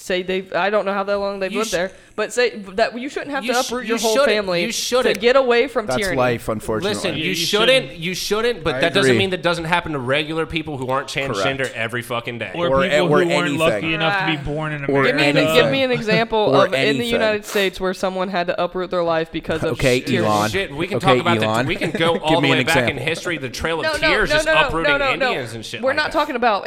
Say 0.00 0.22
they 0.22 0.48
I 0.52 0.70
don't 0.70 0.84
know 0.86 0.92
how 0.94 1.02
that 1.02 1.18
long 1.18 1.40
they've 1.40 1.50
You 1.50 1.58
lived 1.58 1.70
sh- 1.70 1.72
there, 1.72 1.90
but 2.14 2.32
say 2.32 2.50
that 2.60 2.96
you 2.96 3.08
shouldn't 3.08 3.32
have 3.32 3.44
You 3.44 3.52
to 3.52 3.62
sh- 3.62 3.66
uproot 3.66 3.82
you 3.82 3.88
your 3.88 3.98
whole 3.98 4.24
family 4.24 4.60
you 4.60 4.66
to 4.68 4.72
shouldn't. 4.72 5.18
get 5.20 5.34
away 5.34 5.66
from 5.66 5.86
That's 5.86 5.98
tyranny. 5.98 6.16
life, 6.16 6.48
unfortunately. 6.48 6.94
Listen, 6.94 7.16
you, 7.16 7.24
you 7.24 7.34
shouldn't, 7.34 7.86
shouldn't. 7.86 7.98
You 7.98 8.14
shouldn't. 8.14 8.62
But 8.62 8.76
I 8.76 8.80
that 8.82 8.94
doesn't 8.94 9.16
mean 9.18 9.30
that 9.30 9.42
doesn't 9.42 9.64
happen 9.64 9.92
to 9.94 9.98
regular 9.98 10.46
people 10.46 10.78
who 10.78 10.88
aren't 10.88 11.08
transgender 11.08 11.58
Correct. 11.62 11.74
every 11.74 12.02
fucking 12.02 12.38
day. 12.38 12.52
or, 12.54 12.68
or- 12.68 12.82
people 12.88 12.96
or 12.96 13.00
who 13.06 13.08
weren't 13.10 13.30
anything. 13.32 13.58
lucky 13.58 13.92
enough 13.94 14.20
to 14.20 14.26
be 14.32 14.38
Ah. 14.38 14.44
born 14.44 14.72
in 14.72 14.84
Or 14.84 15.02
Give 15.02 15.16
me, 15.16 15.22
an, 15.24 15.36
America. 15.36 15.62
give 15.62 15.72
me 15.72 15.82
an 15.82 15.90
example 15.90 16.38
Or 16.38 16.66
of 16.66 16.74
in 16.74 16.98
the. 16.98 17.04
United 17.04 17.44
States 17.44 17.80
where 17.80 17.92
someone 17.92 18.28
had 18.28 18.46
to 18.46 18.62
uproot 18.62 18.90
their 18.92 19.02
life 19.02 19.32
because 19.32 19.64
of 19.64 19.72
Okay, 19.72 19.98
tyranny. 20.00 20.28
Elon. 20.28 20.50
Shit, 20.50 20.72
we 20.76 20.86
can 20.86 20.98
Okay, 20.98 21.06
talk 21.06 21.18
about 21.18 21.38
Elon. 21.42 21.56
that. 21.56 21.66
We 21.66 21.74
can 21.74 21.90
go 21.90 22.18
all 22.20 22.40
the 22.40 22.48
way 22.48 22.62
back 22.62 22.76
in 22.76 22.84
example. 22.84 23.04
history. 23.04 23.38
The 23.38 23.48
Trail 23.50 23.80
of 23.80 23.82
No, 23.84 23.92
no, 23.94 23.98
Tears 23.98 24.30
no, 24.30 24.36
just 24.36 24.46
no, 24.46 24.54
no, 24.54 24.66
uprooting 24.68 24.92
no, 24.92 24.98
no, 24.98 25.14
no. 25.16 25.26
Indians 25.30 25.54
and 25.54 25.66
shit. 25.66 25.82
We're 25.82 25.92
not 25.94 26.12
talking 26.12 26.36
about 26.36 26.66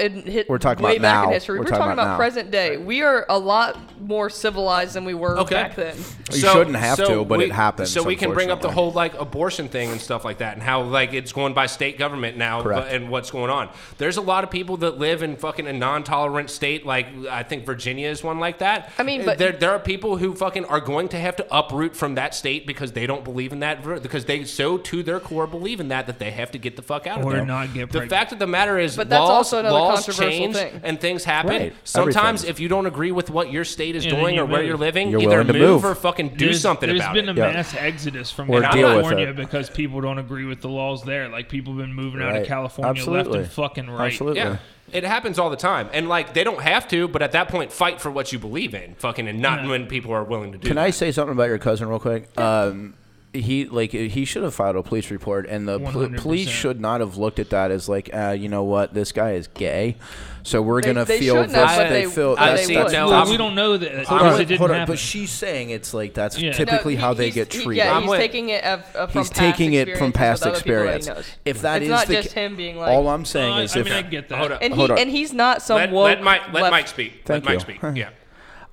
We're 0.50 0.58
talking 0.58 0.84
way 0.84 0.98
about 0.98 1.02
back 1.02 1.24
in 1.24 1.30
now. 1.30 1.34
history. 1.34 1.60
We're 1.60 1.66
We're, 1.66 1.70
talking 1.70 1.80
talking 1.82 1.94
about 1.94 2.06
about, 2.08 2.18
present 2.18 2.52
day. 2.52 2.78
We 2.78 3.02
are 3.04 3.21
a 3.30 3.38
lot 3.40 3.78
more 4.02 4.30
civilized 4.30 4.94
than 4.94 5.06
we 5.06 5.14
were 5.14 5.38
Okay. 5.40 5.56
back 5.56 5.76
then. 5.76 5.96
You 6.32 6.40
shouldn't 6.40 6.76
have 6.76 6.98
to, 6.98 7.24
but 7.26 7.38
we- 7.40 7.46
it 7.46 7.52
happens. 7.52 7.92
So 7.92 8.04
we 8.04 8.16
can 8.16 8.34
bring 8.34 8.50
up 8.52 8.62
the 8.62 8.68
unfortunately. 8.70 8.74
whole 8.74 8.92
like 8.92 9.20
abortion 9.20 9.68
thing 9.68 9.92
and 9.92 10.00
stuff 10.02 10.24
like 10.26 10.40
that, 10.40 10.54
and 10.54 10.64
how 10.64 10.82
like 10.82 11.14
it's 11.14 11.32
going 11.32 11.54
by 11.54 11.66
state 11.66 11.98
government 11.98 12.38
now, 12.38 12.62
Correct. 12.62 12.92
and 12.92 13.10
what's 13.10 13.32
going 13.32 13.50
on. 13.50 13.70
There's 13.98 14.18
a 14.18 14.22
lot 14.22 14.44
of 14.44 14.50
people 14.52 14.78
that 14.78 14.98
live 14.98 15.24
in 15.24 15.36
fucking 15.36 15.68
a 15.68 15.74
non-tolerant 15.74 16.50
state, 16.50 16.86
like 16.86 17.08
I 17.30 17.44
think 17.44 17.66
Virginia 17.66 18.08
is 18.10 18.24
one 18.24 18.40
like 18.40 18.60
that. 18.60 18.92
I 18.98 19.04
mean, 19.04 19.22
eh, 19.22 19.26
but- 19.26 19.38
there 19.38 19.52
there 19.52 19.72
are 19.72 19.80
people 19.80 20.18
who 20.18 20.34
fucking 20.36 20.66
are 20.66 20.80
going 20.80 21.08
to 21.10 21.20
have 21.20 21.36
to 21.38 21.46
uproot 21.52 21.96
from 21.96 22.16
that 22.16 22.34
state 22.36 22.66
because 22.66 22.92
they 22.94 23.06
don't 23.06 23.24
believe 23.24 23.52
in 23.54 23.60
that, 23.60 23.84
ver- 23.84 24.00
because 24.00 24.26
they 24.26 24.44
so 24.46 24.78
to 24.78 25.04
their 25.04 25.20
core 25.20 25.48
believe 25.48 25.80
in 25.80 25.90
that 25.90 26.08
that 26.08 26.20
they 26.20 26.32
have 26.32 26.52
to 26.52 26.58
get 26.58 26.76
the 26.76 26.82
fuck 26.82 27.06
out 27.08 27.20
of 27.20 27.26
Or 27.26 27.34
there. 27.34 27.46
not 27.46 27.74
get 27.74 27.82
the 27.92 28.00
pregnant. 28.00 28.10
fact 28.10 28.32
of 28.32 28.40
the 28.40 28.48
matter 28.48 28.80
is, 28.80 28.96
But 28.96 29.10
that's 29.10 29.20
laws, 29.20 29.30
also 29.30 29.60
another 29.60 29.76
laws 29.78 30.06
controversial 30.06 30.30
change 30.32 30.56
thing. 30.56 30.82
and 30.84 31.00
things 31.00 31.24
happen. 31.24 31.52
Right. 31.52 31.74
Sometimes 31.84 32.42
Everything. 32.42 32.50
if 32.50 32.60
you 32.60 32.68
don't 32.70 32.86
agree 32.86 33.11
with 33.12 33.30
what 33.30 33.52
your 33.52 33.64
state 33.66 33.96
is 33.96 34.06
Yeah, 34.06 34.12
doing 34.20 34.36
you 34.36 34.42
or 34.42 34.46
where 34.46 34.64
you're 34.64 34.78
living, 34.78 35.10
You're 35.10 35.22
either 35.22 35.30
willing 35.30 35.48
to 35.48 35.54
move, 35.54 35.70
move. 35.84 35.86
or 35.86 35.96
fucking 35.96 36.30
do 36.30 36.46
There's- 36.46 36.62
something 36.62 36.88
There's 36.90 37.00
about 37.02 37.16
it. 37.18 37.26
There's 37.26 37.36
been 37.36 37.38
it. 37.38 37.48
a 37.48 37.48
Yeah. 37.50 37.54
mass 37.56 37.76
exodus 37.78 38.32
from 38.32 38.50
Or 38.50 38.62
California 38.62 39.34
because 39.34 39.70
people 39.70 40.02
don't 40.02 40.18
agree 40.20 40.46
with 40.46 40.62
the 40.62 40.70
laws 40.70 41.04
there. 41.04 41.28
Like 41.30 41.50
people 41.50 41.74
have 41.74 41.82
been 41.82 41.94
moving 41.94 42.22
out 42.22 42.36
of 42.36 42.48
California 42.48 43.04
left 43.10 43.30
and 43.30 43.48
fucking 43.48 43.90
right. 43.90 44.08
Absolutely. 44.12 44.40
Yeah. 44.40 44.58
It 44.94 45.04
happens 45.06 45.40
all 45.40 45.50
the 45.50 45.56
time. 45.56 45.90
And 45.94 46.10
like 46.10 46.34
they 46.34 46.44
don't 46.44 46.62
have 46.62 46.88
to, 46.90 47.08
but 47.08 47.22
at 47.22 47.32
that 47.32 47.48
point 47.48 47.72
fight 47.72 48.02
for 48.02 48.12
what 48.12 48.34
you 48.34 48.40
believe 48.40 48.74
in. 48.74 48.96
Fucking 48.96 49.28
and 49.28 49.40
not 49.42 49.64
Yeah. 49.64 49.70
when 49.70 49.86
people 49.88 50.12
are 50.14 50.24
willing 50.24 50.52
to 50.52 50.58
do 50.58 50.68
Can 50.68 50.76
that. 50.76 50.84
I 50.86 50.90
say 50.90 51.12
something 51.12 51.32
about 51.34 51.48
your 51.48 51.58
cousin 51.60 51.88
real 51.88 52.00
quick? 52.00 52.28
Um, 52.38 52.96
he 53.34 53.66
like 53.66 53.92
he 53.92 54.26
should 54.26 54.44
have 54.44 54.54
filed 54.54 54.76
a 54.76 54.84
police 54.84 55.10
report, 55.10 55.46
and 55.48 55.68
the 55.68 55.80
pol- 55.80 55.94
100%. 56.08 56.18
police 56.18 56.50
should 56.50 56.82
not 56.82 57.00
have 57.00 57.16
looked 57.18 57.40
at 57.40 57.50
that 57.52 57.72
as 57.72 57.88
like, 57.88 58.10
uh, 58.14 58.36
you 58.38 58.50
know 58.50 58.64
what, 58.64 58.94
this 58.94 59.12
guy 59.14 59.32
is 59.34 59.48
gay, 59.48 59.96
so 60.44 60.62
we're 60.62 60.82
They- 60.82 60.88
gonna 60.94 61.06
they 61.06 61.20
feel 61.20 61.36
shouldn't 61.36 61.54
have, 61.54 61.78
they 61.90 62.04
they- 62.04 62.10
feel 62.12 62.36
but 62.36 62.46
that's, 62.46 62.68
they 62.68 62.74
that's, 62.74 62.86
would. 62.88 62.94
no, 62.94 63.06
well, 63.08 63.16
I'm- 63.22 63.30
we 63.30 63.38
don't 63.38 63.56
know 63.56 63.78
that 63.78 64.06
Hold 64.06 64.22
on, 64.22 64.42
it 64.42 64.46
didn't 64.46 64.60
hold 64.60 64.72
on, 64.72 64.86
but 64.86 65.00
she's 65.00 65.30
saying 65.32 65.70
it's 65.70 65.94
like 65.94 66.14
that's 66.14 66.38
Yeah. 66.38 66.52
typically 66.52 66.96
No, 66.96 67.02
how 67.02 67.14
they 67.14 67.30
he's- 67.30 67.36
get 67.36 67.54
he- 67.54 67.64
treated. 67.64 67.86
Yeah, 67.86 67.96
I'm 67.96 68.02
he's 68.02 68.10
with- 68.12 68.20
taking 68.20 68.50
it 68.50 68.64
of, 68.66 68.80
of 68.96 69.12
from 69.12 69.22
He's 69.22 69.30
past 69.30 69.40
taking 69.40 69.74
it 69.74 69.98
from 69.98 70.12
past 70.12 70.44
with 70.46 70.54
other 70.56 70.64
people 70.64 70.84
that 70.84 70.90
he 70.92 70.96
experience. 70.98 71.30
If 71.46 71.62
that 71.62 71.78
it's 71.78 71.84
is 71.86 71.90
not 71.90 72.08
the 72.08 72.14
just 72.16 72.34
him 72.34 72.56
being 72.58 72.78
like. 72.78 72.90
all 72.90 73.08
I'm 73.08 73.24
saying 73.24 73.54
Uh, 73.54 73.62
is 73.62 73.76
I 73.76 73.80
if 73.80 73.86
mean, 73.86 73.94
I 73.94 74.02
get 74.02 74.28
that. 74.28 74.38
Hold 74.40 74.52
and 74.62 74.74
Hold 74.74 74.90
he 74.90 74.94
on. 74.94 75.00
and 75.00 75.10
he's 75.10 75.32
not 75.34 75.62
some 75.62 75.78
let, 75.78 75.92
woke. 75.92 76.04
let 76.06 76.22
Mike 76.22 76.42
let 76.54 76.70
Mike 76.72 76.88
speak. 76.90 77.22
Thank 77.24 77.46
let 77.46 77.52
you. 77.54 77.58
Mike 77.60 77.80
speak. 77.96 77.98
Yeah. 77.98 78.10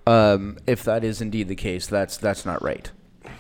Um, 0.06 0.56
if 0.66 0.82
that 0.84 1.04
is 1.04 1.20
indeed 1.20 1.46
the 1.48 1.54
case, 1.54 1.86
that's 1.86 2.16
that's 2.16 2.44
not 2.44 2.60
right. 2.62 2.90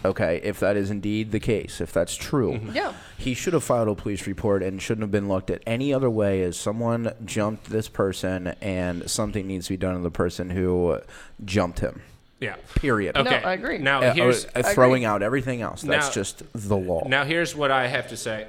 Okay, 0.04 0.40
if 0.44 0.60
that 0.60 0.76
is 0.76 0.90
indeed 0.90 1.30
the 1.32 1.40
case, 1.40 1.80
if 1.80 1.92
that's 1.92 2.14
true, 2.16 2.52
Mm-hmm. 2.54 2.72
Yeah. 2.74 2.92
he 3.16 3.34
should 3.34 3.52
have 3.52 3.64
filed 3.64 3.88
a 3.88 3.94
police 3.94 4.26
report 4.26 4.62
and 4.62 4.80
shouldn't 4.80 5.02
have 5.02 5.10
been 5.10 5.28
looked 5.28 5.50
at 5.50 5.62
any 5.66 5.92
other 5.92 6.08
way 6.10 6.42
as 6.42 6.56
someone 6.56 7.12
jumped 7.24 7.70
this 7.70 7.88
person 7.88 8.48
and 8.60 9.10
something 9.10 9.46
needs 9.46 9.66
to 9.66 9.72
be 9.74 9.76
done 9.76 9.94
to 9.96 10.00
the 10.00 10.10
person 10.10 10.50
who 10.50 11.00
jumped 11.44 11.80
him. 11.80 12.02
Yeah. 12.40 12.54
Period. 12.76 13.16
No, 13.16 13.22
Okay. 13.22 13.42
I 13.42 13.54
agree. 13.54 13.78
Now 13.78 14.00
Uh, 14.00 14.14
here's 14.14 14.46
uh, 14.54 14.62
throwing 14.62 15.04
out 15.04 15.22
everything 15.22 15.60
else. 15.60 15.82
That's 15.82 16.06
Now- 16.08 16.12
just 16.12 16.42
the 16.54 16.76
law. 16.76 17.02
now 17.08 17.24
here's 17.24 17.56
what 17.56 17.70
I 17.72 17.88
have 17.88 18.08
to 18.10 18.16
say 18.16 18.46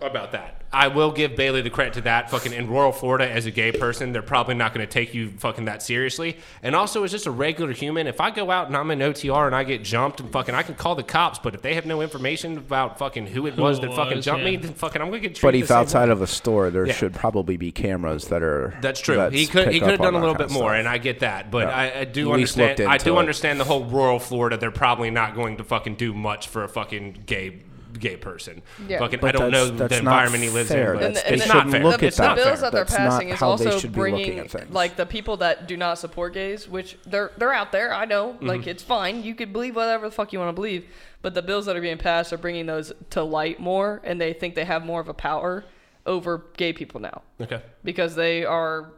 about 0.00 0.32
that. 0.32 0.60
I 0.72 0.88
will 0.88 1.12
give 1.12 1.36
Bailey 1.36 1.62
the 1.62 1.70
credit 1.70 1.94
to 1.94 2.00
that. 2.00 2.30
Fucking 2.30 2.52
in 2.52 2.68
rural 2.68 2.90
Florida, 2.90 3.30
as 3.30 3.46
a 3.46 3.52
gay 3.52 3.70
person, 3.70 4.10
they're 4.12 4.22
probably 4.22 4.56
not 4.56 4.74
going 4.74 4.84
to 4.84 4.92
take 4.92 5.14
you 5.14 5.30
fucking 5.38 5.66
that 5.66 5.82
seriously. 5.82 6.36
And 6.64 6.74
also, 6.74 7.04
as 7.04 7.12
just 7.12 7.26
a 7.26 7.30
regular 7.30 7.72
human, 7.72 8.08
if 8.08 8.20
I 8.20 8.30
go 8.32 8.50
out 8.50 8.66
and 8.66 8.76
I'm 8.76 8.90
in 8.90 8.98
OTR 8.98 9.46
and 9.46 9.54
I 9.54 9.62
get 9.62 9.84
jumped 9.84 10.18
and 10.18 10.32
fucking, 10.32 10.52
I 10.52 10.64
can 10.64 10.74
call 10.74 10.96
the 10.96 11.04
cops. 11.04 11.38
But 11.38 11.54
if 11.54 11.62
they 11.62 11.74
have 11.76 11.86
no 11.86 12.02
information 12.02 12.58
about 12.58 12.98
fucking 12.98 13.28
who 13.28 13.46
it 13.46 13.56
was 13.56 13.78
Who 13.78 13.84
it 13.84 13.88
that 13.90 13.96
fucking 13.96 14.16
was, 14.16 14.24
jumped 14.24 14.44
me, 14.44 14.52
yeah. 14.54 14.60
then 14.62 14.74
fucking 14.74 15.00
I'm 15.00 15.10
going 15.10 15.22
to 15.22 15.28
get 15.28 15.34
but 15.40 15.50
treated. 15.50 15.62
if 15.62 15.68
the 15.68 15.74
outside 15.76 16.06
way. 16.08 16.12
of 16.12 16.22
a 16.22 16.26
store, 16.26 16.70
there 16.70 16.86
Yeah. 16.86 16.92
should 16.94 17.14
probably 17.14 17.56
be 17.56 17.70
cameras 17.70 18.26
that 18.28 18.42
are. 18.42 18.76
That's 18.80 19.00
true. 19.00 19.14
that 19.14 19.32
he 19.32 19.46
could 19.46 19.68
he 19.72 19.78
could 19.78 19.90
have 19.90 20.00
done 20.00 20.16
a 20.16 20.18
little 20.20 20.34
bit 20.34 20.50
more, 20.50 20.70
stuff. 20.70 20.78
and 20.80 20.88
I 20.88 20.98
get 20.98 21.20
that. 21.20 21.52
But 21.52 21.68
Yeah. 21.68 21.76
I, 21.76 22.00
I 22.00 22.04
do 22.04 22.30
At 22.30 22.34
understand. 22.34 22.80
I 22.80 22.98
do 22.98 23.14
it. 23.14 23.18
understand 23.20 23.60
the 23.60 23.64
whole 23.64 23.84
rural 23.84 24.18
Florida. 24.18 24.56
They're 24.56 24.72
probably 24.72 25.10
not 25.12 25.36
going 25.36 25.58
to 25.58 25.64
fucking 25.64 25.94
do 25.94 26.12
much 26.12 26.48
for 26.48 26.64
a 26.64 26.68
fucking 26.68 27.22
gay 27.26 27.62
gay 28.00 28.16
person. 28.16 28.62
Yeah. 28.88 28.98
Fucking, 28.98 29.20
But 29.20 29.28
I 29.36 29.38
don't 29.38 29.50
know 29.50 29.68
the 29.70 29.98
environment 29.98 30.42
he 30.44 30.50
lives 30.50 30.68
fair. 30.70 30.94
in. 30.94 30.98
But 31.00 31.06
And 31.06 31.16
the- 31.16 31.20
it's 31.20 31.28
and 31.30 31.40
they 31.40 31.44
the- 31.46 31.48
not 31.48 31.54
shouldn't 31.56 31.72
fair. 31.72 31.82
look 31.84 32.00
the, 32.00 32.06
at 32.08 32.14
that. 32.14 32.36
the 32.36 32.42
bills 32.44 32.60
that 32.60 32.72
they're 32.72 32.84
That's 32.84 32.96
passing 32.96 33.28
is 33.30 33.42
also 33.42 33.78
should 33.78 33.92
be 33.92 34.00
looking 34.00 34.36
bringing 34.36 34.72
like 34.72 34.96
the 34.96 35.06
people 35.06 35.36
that 35.38 35.66
do 35.66 35.76
not 35.76 35.98
support 35.98 36.34
gays, 36.34 36.68
which 36.68 36.96
they're 37.06 37.32
they're 37.36 37.52
out 37.52 37.72
there. 37.72 37.92
I 37.94 38.04
know, 38.04 38.32
Mm-hmm. 38.34 38.46
like 38.46 38.66
it's 38.66 38.82
fine. 38.82 39.22
You 39.22 39.34
could 39.34 39.52
believe 39.52 39.76
whatever 39.76 40.06
the 40.08 40.14
fuck 40.14 40.32
you 40.32 40.38
want 40.38 40.48
to 40.48 40.54
believe, 40.54 40.86
but 41.22 41.34
the 41.34 41.42
bills 41.42 41.66
that 41.66 41.76
are 41.76 41.80
being 41.80 41.98
passed 41.98 42.32
are 42.32 42.38
bringing 42.38 42.66
those 42.66 42.92
to 43.10 43.22
light 43.22 43.60
more, 43.60 44.00
and 44.04 44.20
they 44.20 44.32
think 44.32 44.54
they 44.54 44.64
have 44.64 44.84
more 44.84 45.00
of 45.00 45.08
a 45.08 45.14
power 45.14 45.64
over 46.06 46.44
gay 46.58 46.72
people 46.72 47.00
now 47.00 47.22
Okay. 47.40 47.62
because 47.82 48.14
they 48.14 48.44
are 48.44 48.90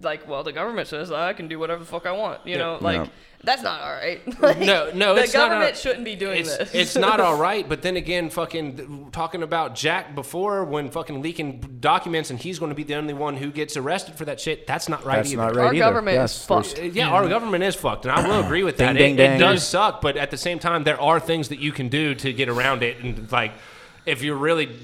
like, 0.00 0.28
well, 0.28 0.42
the 0.42 0.52
government 0.52 0.88
says 0.88 1.10
I 1.12 1.32
can 1.32 1.48
do 1.48 1.58
whatever 1.58 1.80
the 1.80 1.86
fuck 1.86 2.06
I 2.06 2.12
want. 2.12 2.46
You 2.46 2.58
know, 2.58 2.78
like 2.80 2.96
Yeah. 2.98 3.06
that's 3.44 3.62
not 3.62 3.80
all 3.80 3.92
right. 3.92 4.20
Like, 4.40 4.58
No, 4.58 4.90
no, 4.92 5.14
the 5.14 5.22
it's 5.22 5.34
not 5.34 5.48
government 5.50 5.70
all- 5.72 5.76
shouldn't 5.78 6.04
be 6.04 6.16
doing 6.16 6.40
It's, 6.40 6.56
this. 6.56 6.74
it's 6.74 6.96
not 6.96 7.20
all 7.20 7.36
right, 7.40 7.66
but 7.68 7.80
then 7.82 7.96
again, 7.96 8.28
fucking 8.30 9.10
talking 9.12 9.42
about 9.44 9.74
Jack 9.76 10.14
before 10.14 10.64
when 10.64 10.90
fucking 10.90 11.22
leaking 11.22 11.78
documents 11.80 12.30
and 12.30 12.38
he's 12.40 12.58
going 12.58 12.70
to 12.70 12.74
be 12.74 12.82
the 12.82 12.94
only 12.96 13.14
one 13.14 13.36
who 13.36 13.50
gets 13.52 13.76
arrested 13.76 14.16
for 14.16 14.24
that 14.24 14.40
shit. 14.40 14.66
That's 14.66 14.88
not 14.88 15.04
right 15.04 15.16
That's 15.16 15.32
either. 15.32 15.42
not 15.42 15.54
right 15.54 15.66
Our 15.66 15.74
either. 15.74 15.78
government 15.84 16.16
is 16.16 16.20
yes, 16.20 16.46
there's- 16.46 16.72
fucked. 16.72 16.80
Uh, 16.80 16.86
Yeah, 16.92 17.08
our 17.10 17.28
government 17.28 17.62
is 17.64 17.74
fucked, 17.76 18.04
and 18.04 18.12
I 18.12 18.26
will 18.26 18.44
agree 18.44 18.64
with 18.64 18.76
that. 18.78 18.94
Ding, 18.94 19.14
it, 19.14 19.16
ding, 19.16 19.32
it 19.32 19.38
does 19.38 19.66
suck, 19.66 20.00
but 20.00 20.16
at 20.16 20.30
the 20.30 20.36
same 20.38 20.58
time, 20.58 20.82
there 20.84 21.00
are 21.00 21.20
things 21.20 21.48
that 21.50 21.60
you 21.60 21.70
can 21.72 21.88
do 21.88 22.14
to 22.16 22.32
get 22.32 22.48
around 22.48 22.82
it. 22.82 22.98
And 23.02 23.30
like, 23.30 23.52
if 24.06 24.22
you're 24.22 24.36
really 24.36 24.76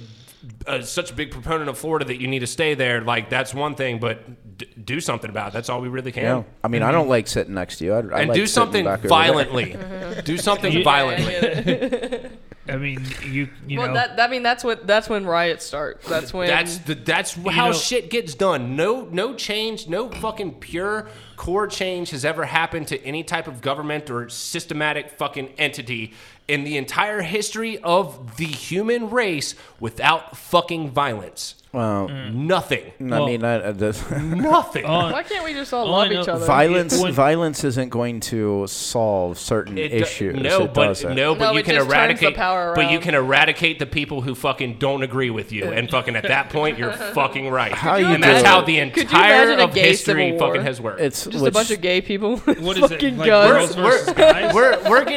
uh, 0.67 0.81
such 0.81 1.11
a 1.11 1.15
big 1.15 1.31
proponent 1.31 1.69
of 1.69 1.77
Florida 1.77 2.05
that 2.07 2.19
you 2.21 2.27
need 2.29 2.39
to 2.39 2.47
stay 2.47 2.73
there, 2.75 3.01
like 3.03 3.29
that's 3.29 3.53
one 3.53 3.75
thing. 3.75 3.99
But 3.99 4.23
d- 4.61 4.69
do 4.85 5.01
something 5.01 5.29
about 5.31 5.49
it. 5.49 5.53
That's 5.55 5.69
all 5.69 5.81
we 5.81 5.89
really 5.89 6.13
can. 6.13 6.23
Yeah. 6.23 6.43
I 6.63 6.69
mean, 6.69 6.83
I 6.83 6.93
don't 6.93 7.09
like 7.09 7.27
sitting 7.27 7.55
next 7.55 7.79
to 7.79 7.85
you. 7.85 7.93
I, 7.95 7.97
I 7.99 8.21
And 8.21 8.29
like 8.29 8.35
do 8.35 8.47
something 8.47 8.85
back 8.85 9.01
over 9.01 9.09
there. 9.09 9.09
violently. 9.09 9.77
do 10.25 10.37
something 10.37 10.85
violently. 10.85 12.31
I 12.69 12.77
mean, 12.77 13.05
you 13.27 13.49
you 13.67 13.79
well, 13.81 13.89
know, 13.89 13.95
that 13.95 14.21
I 14.21 14.29
mean 14.29 14.43
that's 14.45 14.63
what 14.63 14.87
that's 14.87 15.09
when 15.09 15.27
riots 15.27 15.65
start. 15.65 16.03
That's 16.03 16.33
when 16.33 16.47
That's 16.47 16.79
the 16.79 16.95
that's 16.95 17.33
how 17.35 17.69
know- 17.69 17.73
shit 17.73 18.11
gets 18.11 18.35
done. 18.35 18.77
No 18.77 19.07
no 19.11 19.35
change, 19.35 19.89
no 19.89 20.09
fucking 20.09 20.61
pure 20.61 21.09
core 21.37 21.67
change 21.67 22.11
has 22.11 22.25
ever 22.25 22.45
happened 22.45 22.87
to 22.89 23.03
any 23.05 23.25
type 23.25 23.49
of 23.49 23.61
government 23.61 24.09
or 24.11 24.29
systematic 24.29 25.11
fucking 25.11 25.49
entity 25.59 26.13
in 26.47 26.63
the 26.65 26.77
entire 26.77 27.23
history 27.23 27.79
of 27.79 28.37
the 28.37 28.45
human 28.47 29.11
race 29.11 29.55
without 29.81 30.37
fucking 30.37 30.91
violence. 30.91 31.55
Well, 31.73 32.09
Nothing. 32.33 32.93
I 33.01 33.05
Well- 33.05 33.27
mean, 33.27 33.45
I, 33.45 33.55
uh, 33.61 33.71
this, 33.73 34.03
Nothing. 34.21 34.85
on- 34.85 35.13
Why 35.13 35.23
can't 35.23 35.45
we 35.45 35.53
just 35.55 35.73
all 35.73 35.87
All 35.87 36.01
I 36.01 36.09
love 36.09 36.13
each 36.13 36.29
other? 36.29 36.45
violence 36.45 36.99
when- 37.01 37.13
violence 37.13 37.63
isn't 37.63 37.91
going 37.91 38.19
to 38.21 38.67
solve 38.67 39.39
certain 39.39 39.79
It 39.79 39.91
do- 39.91 39.97
issues. 39.99 40.35
No, 40.37 40.65
it 40.65 40.75
but 40.75 40.87
doesn't. 40.89 41.15
no, 41.15 41.37
but 41.37 41.45
No, 41.45 41.53
you 41.53 41.59
it 41.61 41.65
can 41.67 41.77
just 41.77 41.85
turns 41.89 41.93
the 41.93 41.97
eradicate. 42.27 42.35
power 42.37 42.73
But 42.75 42.87
you 42.87 42.97
around. 42.97 43.03
can 43.03 43.15
eradicate 43.15 43.79
the 43.79 43.87
people 43.87 44.21
who 44.21 44.35
fucking 44.35 44.79
don't 44.81 45.05
agree 45.05 45.31
with 45.31 45.53
you, 45.53 45.67
and 45.71 45.89
fucking 45.89 46.17
at 46.17 46.25
that 46.25 46.51
point 46.51 46.77
you're 46.77 46.93
fucking 47.15 47.49
right. 47.51 47.71
How 47.73 47.95
you 47.97 48.07
and 48.09 48.23
that's 48.25 48.43
do 48.43 48.49
how 48.49 48.63
the 48.63 48.77
Could 48.91 48.97
you 48.97 49.03
entire 49.03 49.43
imagine 49.45 49.61
a 49.61 49.65
of 49.65 49.75
gay 49.75 49.89
history 49.91 50.31
civil 50.31 50.39
war? 50.39 50.49
fucking 50.49 50.63
has 50.67 50.81
worked. 50.81 51.01
It's 51.01 51.25
just 51.25 51.37
a 51.39 51.43
which- 51.45 51.55
bunch 51.55 51.71
of 51.71 51.81
gay 51.81 52.01
people 52.01 52.43
with 52.47 52.61
what 52.61 52.79
is 52.79 52.83
it? 52.85 52.89
fucking 52.91 53.17
Like 53.19 53.27
guns. 53.29 53.53
girls 53.53 53.75
versus 53.77 54.13
guys? 54.15 54.53
we're 54.53 54.77
we're 54.91 55.05
getting 55.05 55.09